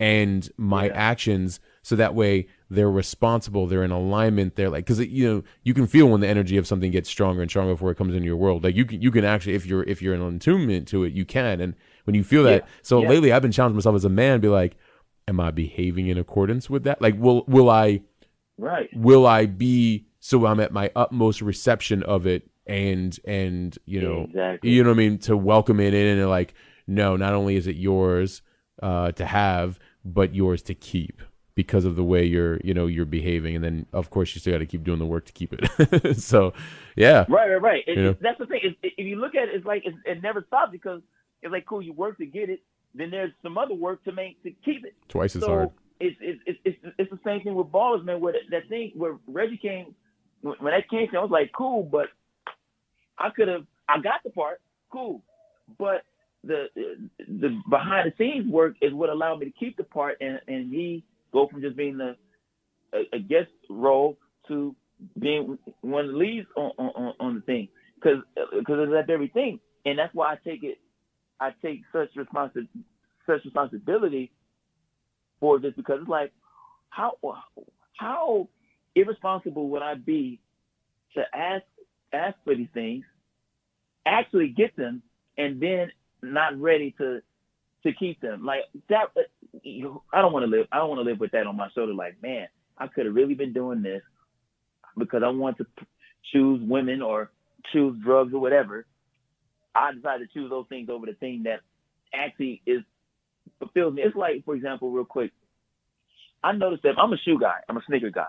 [0.00, 0.92] and my Yeah.
[0.94, 5.74] actions so that way they're responsible they're in alignment they're like because you know you
[5.74, 8.26] can feel when the energy of something gets stronger and stronger before it comes into
[8.26, 11.02] your world like you can you can actually if you're if you're in attunement to
[11.02, 11.74] it you can and
[12.04, 12.62] when you feel that.
[12.64, 12.70] Yeah.
[12.82, 13.08] So Yeah.
[13.10, 14.76] lately, I've been challenging myself as a man, be like,
[15.28, 17.00] am I behaving in accordance with that?
[17.00, 18.00] Like, will will I
[18.56, 18.88] Right.
[18.92, 24.22] will I be so I'm at my utmost reception of it and and you know
[24.24, 24.70] exactly.
[24.70, 26.54] you know what I mean to welcome it in and like
[26.88, 28.42] no not only is it yours
[28.82, 31.22] uh to have but yours to keep
[31.54, 34.52] because of the way you're you know you're behaving and then of course you still
[34.54, 36.52] got to keep doing the work to keep it so
[36.96, 37.84] yeah Right, right, right.
[37.86, 38.74] It, it- that's the thing.
[38.82, 41.00] If you look at it, it's like it, it never stops because
[41.42, 41.80] it's like cool.
[41.80, 42.60] You work to get it,
[42.98, 44.94] then there's some other work to make to keep it.
[45.08, 45.70] twice as so hard
[46.00, 48.20] it's it's it's it's it's the same thing with ballers, man.
[48.20, 49.94] Where that, thing where Reggie came
[50.42, 52.06] when, that came, to, I was like, cool, but
[53.18, 54.60] I could have I got the part,
[54.92, 55.22] cool,
[55.78, 56.02] but
[56.44, 56.66] the
[57.18, 60.72] the behind the scenes work is what allowed me to keep the part, and and
[60.72, 62.16] he go from just being the
[62.92, 64.16] a, a guest role
[64.46, 64.74] to
[65.18, 68.22] being one of the leads on on, on the thing because
[68.56, 70.78] because of that very thing, and that's why I take it
[71.40, 72.68] I take such responsi-
[73.26, 74.32] such responsibility
[75.40, 76.32] for this because it's like
[76.90, 77.12] how
[77.96, 78.48] how
[78.94, 80.40] irresponsible would I be
[81.14, 81.64] to ask
[82.12, 83.04] ask for these things,
[84.06, 85.02] actually get them,
[85.36, 85.90] and then
[86.22, 87.20] not ready to
[87.84, 89.08] to keep them like that.
[89.16, 90.66] Uh, I don't want to live.
[90.72, 91.94] I don't want to live with that on my shoulder.
[91.94, 94.02] Like, man, I could have really been doing this
[94.96, 95.66] because I want to
[96.32, 97.30] choose women or
[97.72, 98.86] choose drugs or whatever.
[99.78, 101.60] I decided to choose those things over the thing that
[102.12, 102.82] actually is
[103.58, 104.02] fulfills me.
[104.02, 105.32] It's like, for example, real quick,
[106.42, 107.56] I noticed that I'm a shoe guy.
[107.68, 108.26] I'm a sneaker guy.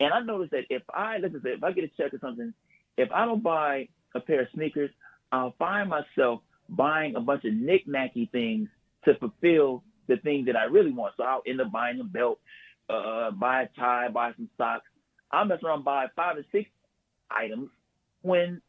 [0.00, 2.52] And I noticed that if I, just say, if I get a check or something,
[2.96, 4.90] if I don't buy a pair of sneakers,
[5.32, 8.68] I'll find myself buying a bunch of knick-knacky things
[9.04, 11.14] to fulfill the thing that I really want.
[11.16, 12.40] So I'll end up buying a belt,
[12.88, 14.86] uh, buy a tie, buy some socks.
[15.30, 16.68] I'll mess around buy five or six
[17.30, 17.70] items
[18.22, 18.60] when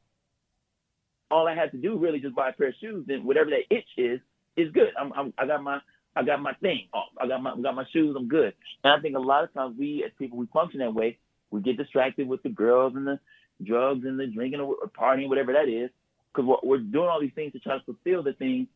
[1.32, 3.06] all I had to do really just buy a pair of shoes.
[3.08, 4.20] Then whatever that itch is,
[4.58, 4.90] is good.
[5.00, 5.80] I'm, I'm I got my
[6.16, 6.88] I got my thing.
[6.94, 7.10] off.
[7.20, 8.16] I got my I got my shoes.
[8.18, 8.54] I'm good.
[8.84, 11.18] And I think a lot of times we as people we function that way.
[11.52, 13.20] We get distracted with the girls and the
[13.64, 15.90] drugs and the drinking or partying, whatever that is,
[16.34, 18.68] because we're, we're doing all these things to try to fulfill the thing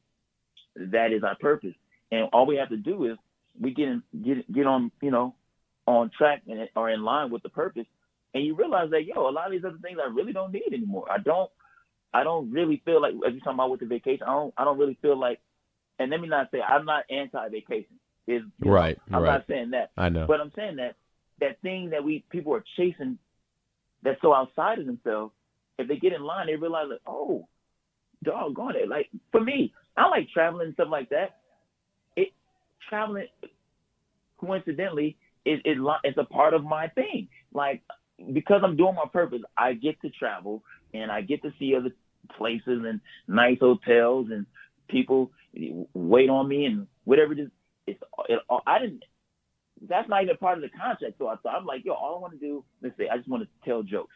[0.76, 1.74] that is our purpose.
[2.12, 3.18] And all we have to do is
[3.60, 5.36] we get in, get get on you know
[5.88, 7.88] on track and are in line with the purpose.
[8.34, 10.74] And you realize that yo, a lot of these other things I really don't need
[10.74, 11.06] anymore.
[11.12, 11.50] I don't
[12.14, 14.24] I don't really feel like as you talking about with the vacation.
[14.28, 15.40] I don't I don't really feel like.
[16.00, 18.00] And let me not say I'm not anti-vacation.
[18.28, 19.34] Is you know, Right, I'm right.
[19.34, 19.92] not saying that.
[19.98, 20.96] I know But I'm saying that
[21.40, 23.18] that thing that we people are chasing
[24.04, 25.34] that's so outside of themselves,
[25.78, 27.48] if they get in line, they realize like, oh,
[28.24, 28.88] doggone it.
[28.90, 31.38] Like for me, I like traveling and stuff like that.
[32.16, 32.30] It
[32.90, 33.28] traveling
[34.40, 37.28] coincidentally is li- it's a part of my thing.
[37.54, 37.82] Like
[38.34, 40.64] because I'm doing my purpose, I get to travel
[40.94, 41.92] and I get to see other
[42.38, 44.46] places and nice hotels and
[44.90, 45.32] people
[45.94, 47.50] wait on me and whatever it is.
[47.88, 49.04] It's it, I didn't
[49.82, 51.16] that's not even part of the contract.
[51.18, 53.30] So I thought I'm like, yo, all I want to do, let's say, I just
[53.30, 54.14] want to tell jokes.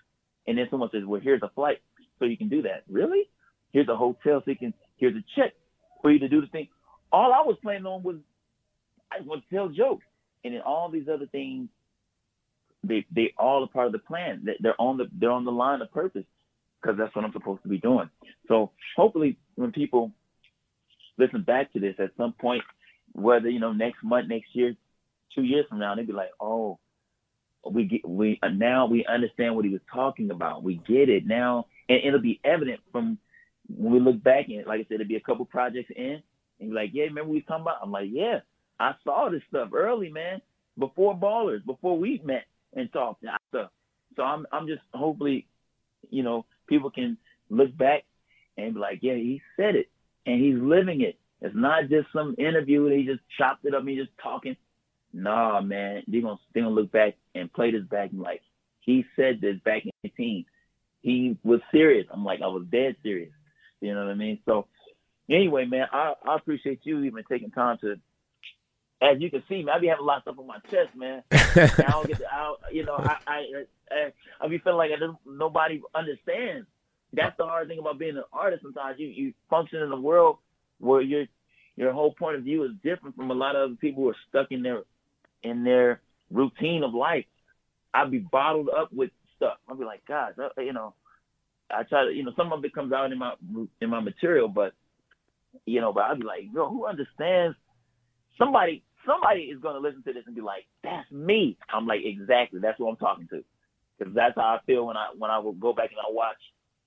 [0.47, 1.79] And then someone says, well, here's a flight,
[2.17, 2.83] so you can do that.
[2.89, 3.29] Really?
[3.71, 4.73] Here's a hotel, so you can.
[4.97, 5.53] Here's a check
[6.01, 6.67] for you to do the thing.
[7.11, 8.17] All I was planning on was
[9.11, 10.05] I just want to tell jokes,
[10.43, 11.69] and then all these other things,
[12.83, 14.41] they they all are part of the plan.
[14.43, 16.25] They- They're on the they're on the line of purpose
[16.81, 18.09] because that's what I'm supposed to be doing.
[18.47, 20.11] So hopefully, when people
[21.17, 22.63] listen back to this at some point,
[23.13, 24.75] whether you know next month, next year,
[25.35, 26.79] two years from now, they'd be like, oh,
[27.69, 30.63] we get we now we understand what he was talking about.
[30.63, 33.17] We get it now, and it'll be evident from
[33.67, 36.21] when we look back and like I said, it'll be a couple projects in,
[36.59, 37.79] and like, yeah, remember we talking about?
[37.83, 38.39] I'm like, yeah,
[38.79, 40.41] I saw this stuff early, man,
[40.77, 43.69] before ballers, before we met and talked and.
[44.15, 45.47] So I'm I'm just hopefully,
[46.09, 47.17] you know, people can
[47.49, 48.03] look back
[48.57, 49.87] and be like, yeah, he said it,
[50.25, 51.17] and he's living it.
[51.41, 54.57] It's not just some interview that he just chopped it up and he's just talking
[55.13, 58.41] nah, man, they're gonna they gonna look back and play this back and like
[58.81, 60.45] he said this back in 18.
[61.01, 62.07] He was serious.
[62.11, 63.31] I'm like, I was dead serious.
[63.81, 64.39] You know what I mean?
[64.45, 64.67] So
[65.29, 67.95] anyway, man, I, I appreciate you even taking time to
[69.01, 70.95] as you can see, man, I be having a lot of stuff on my chest,
[70.95, 71.23] man.
[71.31, 73.45] I don't get to, I, you know, I, I,
[73.91, 74.11] I,
[74.41, 76.67] I be feeling like I just, nobody understands.
[77.13, 78.61] That's the hard thing about being an artist.
[78.61, 80.37] Sometimes you, you function in a world
[80.79, 81.25] where your,
[81.77, 84.15] your whole point of view is different from a lot of other people who are
[84.27, 84.83] stuck in their,
[85.43, 87.25] in their routine of life.
[87.93, 89.57] I'd be bottled up with stuff.
[89.69, 90.93] I'd be like, God, you know,
[91.71, 93.33] I try to, you know, some of it comes out in my,
[93.79, 94.73] in my material, but,
[95.65, 97.55] you know, but I'd be like, yo, who understands
[98.37, 102.01] somebody somebody is going to listen to this and be like, "That's me." I'm like,
[102.03, 102.59] exactly.
[102.59, 103.43] That's who I'm talking to,
[103.97, 106.37] because that's how I feel when I when I will go back and I watch,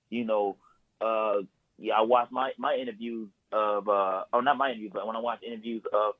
[0.09, 0.57] you know,
[1.01, 1.43] uh,
[1.77, 5.19] yeah, I watch my my interviews of uh oh not my interviews, but when I
[5.19, 6.13] watch interviews of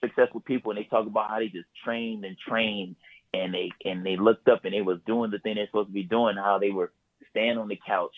[0.00, 2.96] successful people and they talk about how they just trained and trained
[3.34, 5.94] and they and they looked up and they was doing the thing they're supposed to
[5.94, 6.92] be doing, how they were
[7.30, 8.14] staying on the couch,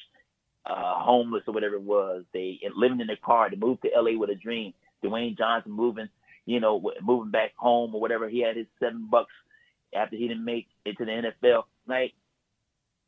[0.66, 4.18] uh, homeless or whatever it was, they living in their car, they moved to LA
[4.18, 4.72] with a dream.
[5.04, 6.08] Dwayne Johnson moving,
[6.46, 8.28] you know, moving back home or whatever.
[8.28, 9.32] He had his seven bucks
[9.94, 11.10] after he didn't make it to the
[11.44, 11.64] NFL.
[11.86, 12.12] Like,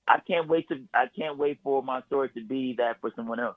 [0.06, 3.40] I can't wait to I can't wait for my story to be that for someone
[3.40, 3.56] else.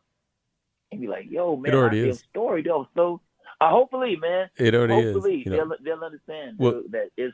[0.91, 2.19] And be like, yo, man, It already I is.
[2.29, 2.87] story though.
[2.95, 3.21] So
[3.59, 5.45] uh, hopefully, man, It already hopefully is.
[5.45, 5.57] You know?
[5.69, 7.33] they'll they'll understand Well- that it's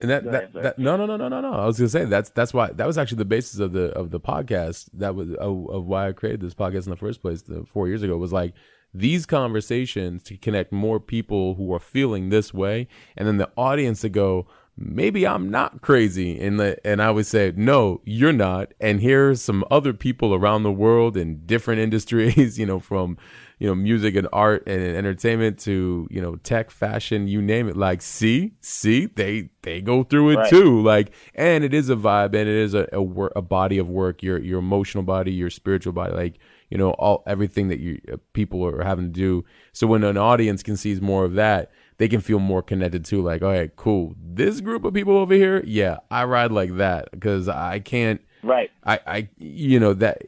[0.00, 1.52] And that, Go that, that no no no no no no.
[1.52, 4.10] I was gonna say that's that's why that was actually the basis of the of
[4.10, 4.88] the podcast.
[4.94, 7.42] That was of, of why I created this podcast in the first place.
[7.42, 8.54] The four years ago was like
[8.94, 14.00] these conversations to connect more people who are feeling this way, and then the audience
[14.02, 14.46] to go.
[14.76, 18.74] Maybe I'm not crazy, and the, and I would say no, you're not.
[18.80, 23.16] And here's some other people around the world in different industries, you know, from
[23.60, 27.76] you know music and art and entertainment to you know tech fashion you name it
[27.76, 30.50] like see see they they go through it Right.
[30.50, 33.00] too like and it is a vibe and it is a a,
[33.36, 36.34] a body of work your your emotional body your spiritual body like
[36.70, 39.44] you know all everything that you uh, people are having to do.
[39.72, 43.22] So when an audience can see more of that they can feel more connected to
[43.22, 44.14] like all right cool.
[44.18, 48.70] This group of people over here yeah i ride like that because i can't right.
[48.84, 50.22] I, I, you know that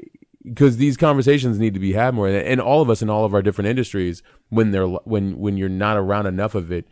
[0.46, 3.24] because these conversations need to be had more, and, and all of us in all
[3.24, 6.86] of our different industries, when they're when when you're not around enough of it,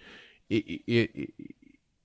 [0.50, 1.30] it it it,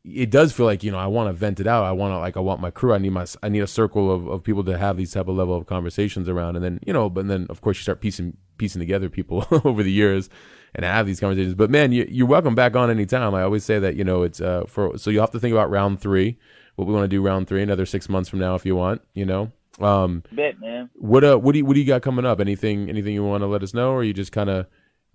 [0.05, 1.83] it does feel like you know I want to vent it out.
[1.83, 2.93] I want to like I want my crew.
[2.93, 5.35] I need my I need a circle of, of people to have these type of
[5.35, 8.37] level of conversations around, and then you know, but then of course you start piecing
[8.57, 10.29] piecing together people over the years
[10.75, 11.55] and have these conversations.
[11.55, 13.33] But man, you, you're welcome back on anytime.
[13.35, 15.69] I always say that you know it's uh for so you have to think about
[15.69, 16.37] round three.
[16.75, 19.01] What we want to do round three, another six months from now if you want,
[19.13, 19.51] you know.
[19.81, 20.89] Um, Bet, man.
[20.95, 22.39] what uh, what do you what do you got coming up?
[22.39, 24.65] Anything anything you want to let us know, or are you just kind of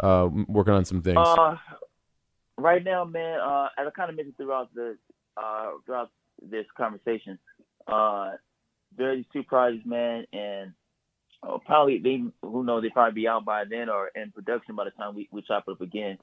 [0.00, 1.18] uh working on some things?
[1.18, 1.56] Uh,
[2.58, 4.96] right now, man, uh, as I kind of mentioned throughout the
[5.36, 6.10] uh, throughout
[6.42, 7.38] this conversation,
[7.86, 8.32] uh,
[8.96, 10.72] there are these two projects, man, and
[11.42, 14.84] uh, probably they who knows they probably be out by then or in production by
[14.84, 16.18] the time we, we chop it up again.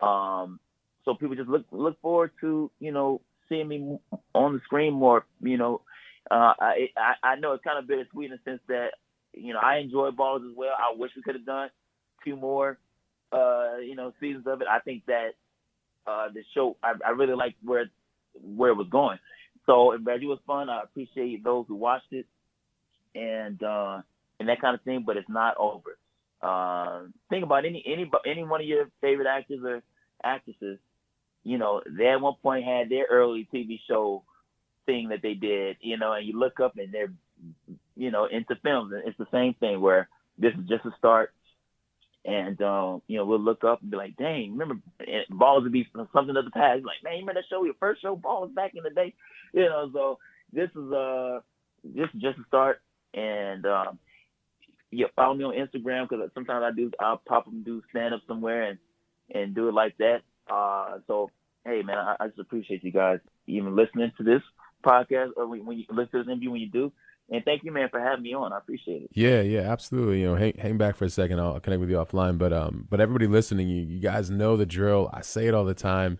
[0.00, 0.60] Um,
[1.04, 3.98] so people just look look forward to you know seeing me
[4.34, 5.24] on the screen more.
[5.40, 5.82] You know,
[6.30, 8.90] uh, I, I I know it's kind of bittersweet in the sense that
[9.32, 10.74] you know I enjoy Ballers as well.
[10.76, 11.70] I wish we could have done
[12.24, 12.78] two more
[13.32, 14.68] uh, you know, seasons of it.
[14.68, 15.30] I think that
[16.08, 17.90] uh, the show, I, I really liked where
[18.42, 19.18] where it was going.
[19.66, 20.70] So it Reggie was fun.
[20.70, 22.26] I appreciate those who watched it
[23.14, 24.00] and uh,
[24.40, 25.04] and that kind of thing.
[25.06, 25.98] But it's not over.
[26.40, 29.82] Uh, think about any any any one of your favorite actors or
[30.24, 30.78] actresses.
[31.44, 34.22] You know, they at one point had their early TV show
[34.86, 35.76] thing that they did.
[35.80, 37.12] You know, and you look up and they're
[37.96, 40.08] you know into films, it's the same thing where
[40.38, 41.32] this is just a start
[42.28, 45.72] and um, you know we'll look up and be like, "Dang, remember?" And Ballers would
[45.72, 46.84] be something of the past.
[46.84, 47.64] Like, man, you remember that show?
[47.64, 49.14] Your first show, Ballers back in the day.
[49.54, 50.18] You know, so
[50.52, 51.40] this is uh
[51.82, 52.80] this is just a start.
[53.14, 53.98] And um,
[54.90, 58.20] yeah, follow me on Instagram because sometimes I do I'll pop and do stand up
[58.28, 58.78] somewhere and
[59.34, 60.20] and do it like that.
[60.50, 61.30] Uh, so
[61.64, 64.42] hey, man, I, I just appreciate you guys even listening to this
[64.84, 66.92] podcast or when, when you listen to this interview when you do.
[67.30, 68.52] And thank you, man, for having me on.
[68.52, 69.10] I appreciate it.
[69.12, 70.20] Yeah, yeah, absolutely.
[70.20, 71.38] You know, hang hang back for a second.
[71.40, 72.38] I'll connect with you offline.
[72.38, 75.10] But um, but everybody listening, you you guys know the drill.
[75.12, 76.18] I say it all the time.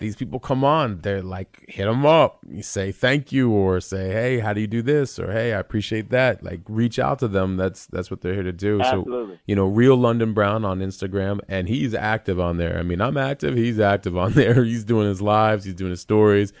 [0.00, 2.40] These people come on, they're like, hit them up.
[2.48, 5.58] You say thank you, or say, hey, how do you do this, or hey, I
[5.60, 6.42] appreciate that.
[6.42, 7.56] Like, reach out to them.
[7.56, 8.82] That's that's what they're here to do.
[8.82, 12.76] So you know, real London Brown on Instagram, and he's active on there.
[12.78, 13.56] I mean, I'm active.
[13.56, 14.64] He's active on there.
[14.64, 15.64] He's doing his lives.
[15.64, 16.52] He's doing his stories.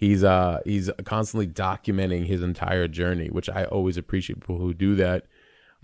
[0.00, 4.94] He's uh he's constantly documenting his entire journey, which I always appreciate people who do
[4.94, 5.26] that.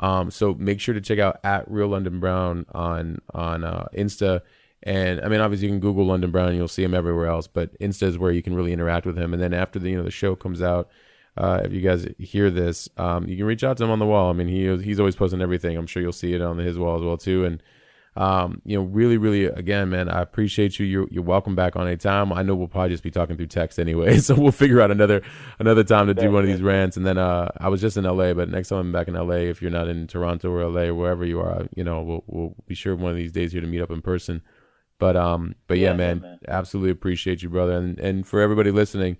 [0.00, 4.40] Um, so make sure to check out at Real London Brown on on uh, Insta.
[4.82, 7.46] And I mean, obviously, you can Google London Brown, and you'll see him everywhere else.
[7.46, 9.34] But Insta is where you can really interact with him.
[9.34, 10.88] And then after the you know the show comes out,
[11.36, 14.06] uh, if you guys hear this, um, you can reach out to him on the
[14.06, 14.30] wall.
[14.30, 15.76] I mean, he he's always posting everything.
[15.76, 17.44] I'm sure you'll see it on his wall as well too.
[17.44, 17.62] And
[18.16, 20.86] um, you know, really, really, again, man, I appreciate you.
[20.86, 22.32] You're, you're welcome back on a time.
[22.32, 25.20] I know we'll probably just be talking through text anyway, so we'll figure out another
[25.58, 26.96] another time to do one of these rants.
[26.96, 29.34] And then uh, I was just in LA, but next time I'm back in LA,
[29.50, 32.54] if you're not in Toronto or LA or wherever you are, you know, we'll we'll
[32.66, 34.40] be sure one of these days here to meet up in person.
[34.98, 36.38] But um, but yeah, Yeah, man, man.
[36.48, 39.18] absolutely appreciate you, brother, and and for everybody listening.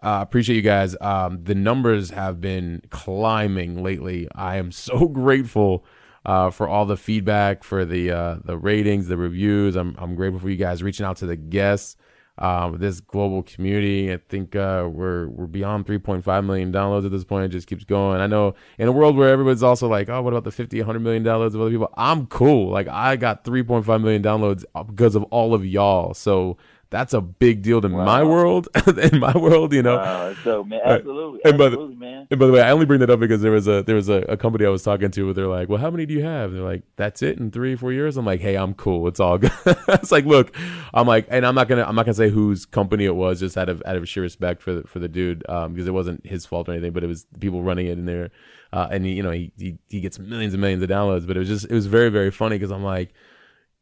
[0.00, 0.96] Uh, appreciate you guys.
[1.00, 4.28] Um, the numbers have been climbing lately.
[4.34, 5.84] I am so grateful
[6.28, 9.76] uh, for all the feedback, for the uh, the ratings, the reviews.
[9.76, 11.96] I'm I'm grateful for you guys reaching out to the guests.
[12.40, 14.12] um, this global community.
[14.12, 17.46] I think uh, we're we're beyond 3.5 million downloads at this point.
[17.46, 18.20] It just keeps going.
[18.20, 21.00] I know in a world where everybody's also like, oh, what about the 50, 100
[21.00, 21.92] million downloads of other people?
[21.96, 22.70] I'm cool.
[22.70, 26.14] Like I got 3.5 million downloads because of all of y'all.
[26.14, 26.56] So
[26.90, 28.04] that's a big deal to wow.
[28.04, 28.68] my world.
[28.98, 29.96] in my world, you know.
[29.96, 32.26] Wow, so man, absolutely, and absolutely, the, man.
[32.30, 34.08] And by the way, I only bring that up because there was a there was
[34.08, 36.22] a, a, company I was talking to where they're like, "Well, how many do you
[36.22, 39.06] have?" And they're like, "That's it in three four years." I'm like, "Hey, I'm cool.
[39.06, 40.54] It's all good." it's like, look,
[40.94, 43.58] I'm like, and I'm not gonna I'm not gonna say whose company it was, just
[43.58, 46.26] out of out of sheer respect for the, for the dude, um, because it wasn't
[46.26, 48.30] his fault or anything, but it was people running it in there,
[48.72, 51.36] uh, and he, you know he, he he gets millions and millions of downloads, but
[51.36, 53.12] it was just it was very very funny because I'm like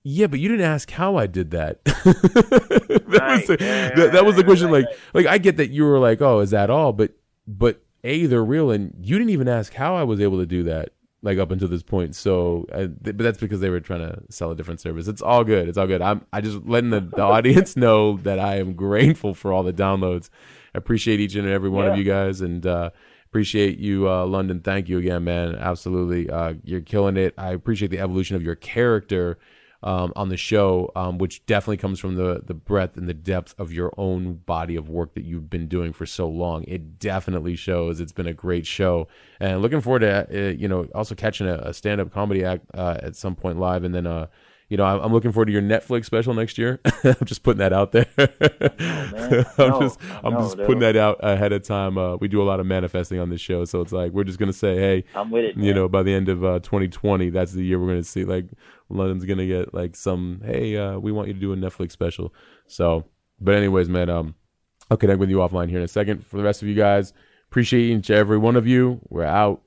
[0.09, 1.85] yeah, but you didn't ask how I did that.
[1.85, 3.39] that, right.
[3.39, 4.71] was the, yeah, that, that, was the question.
[4.71, 5.15] Right, like, right.
[5.15, 6.93] like I get that you were like, oh, is that all?
[6.93, 7.17] But,
[7.49, 10.63] but a, they're real, and you didn't even ask how I was able to do
[10.63, 10.91] that.
[11.23, 14.53] Like up until this point, so th- but that's because they were trying to sell
[14.53, 15.09] a different service.
[15.09, 15.69] It's all good.
[15.69, 16.01] It's all good.
[16.01, 19.73] I'm I just letting the, the audience know that I am grateful for all the
[19.73, 20.29] downloads.
[20.73, 21.93] I appreciate each and every one yeah.
[21.93, 22.91] of you guys, and uh,
[23.25, 24.61] appreciate you, uh, London.
[24.61, 25.57] Thank you again, man.
[25.57, 27.35] Absolutely, uh, you're killing it.
[27.37, 29.39] I appreciate the evolution of your character
[29.83, 33.55] um, on the show, um, which definitely comes from the the breadth and the depth
[33.59, 36.65] of your own body of work that you've been doing for so long.
[36.65, 38.01] It definitely shows.
[38.01, 39.09] It's been a great show,
[39.41, 42.67] and looking forward to uh, you know also catching a, a stand up comedy act
[42.75, 44.27] uh, at some point live, and then uh,
[44.69, 46.81] you know, I'm looking forward to your Netflix special next year.
[47.05, 48.07] I'm just putting that out there.
[48.19, 48.25] no,
[49.59, 51.97] I'm no, just, I'm no, just putting that out ahead of time.
[51.97, 54.41] Uh, we do a lot of manifesting on this show, so it's like we're just
[54.41, 55.57] gonna say, hey, I'm with it.
[55.57, 55.67] Man.
[55.67, 58.47] You know, by the end of uh, 2020, that's the year we're gonna see like
[58.89, 62.33] London's gonna get like some, hey, uh, we want you to do a Netflix special.
[62.67, 63.05] So,
[63.41, 64.35] but anyways, man, um,
[64.91, 66.27] I'll connect with you offline here in a second.
[66.27, 67.13] For the rest of you guys,
[67.51, 69.01] appreciate each every one of you.
[69.09, 69.63] We're out.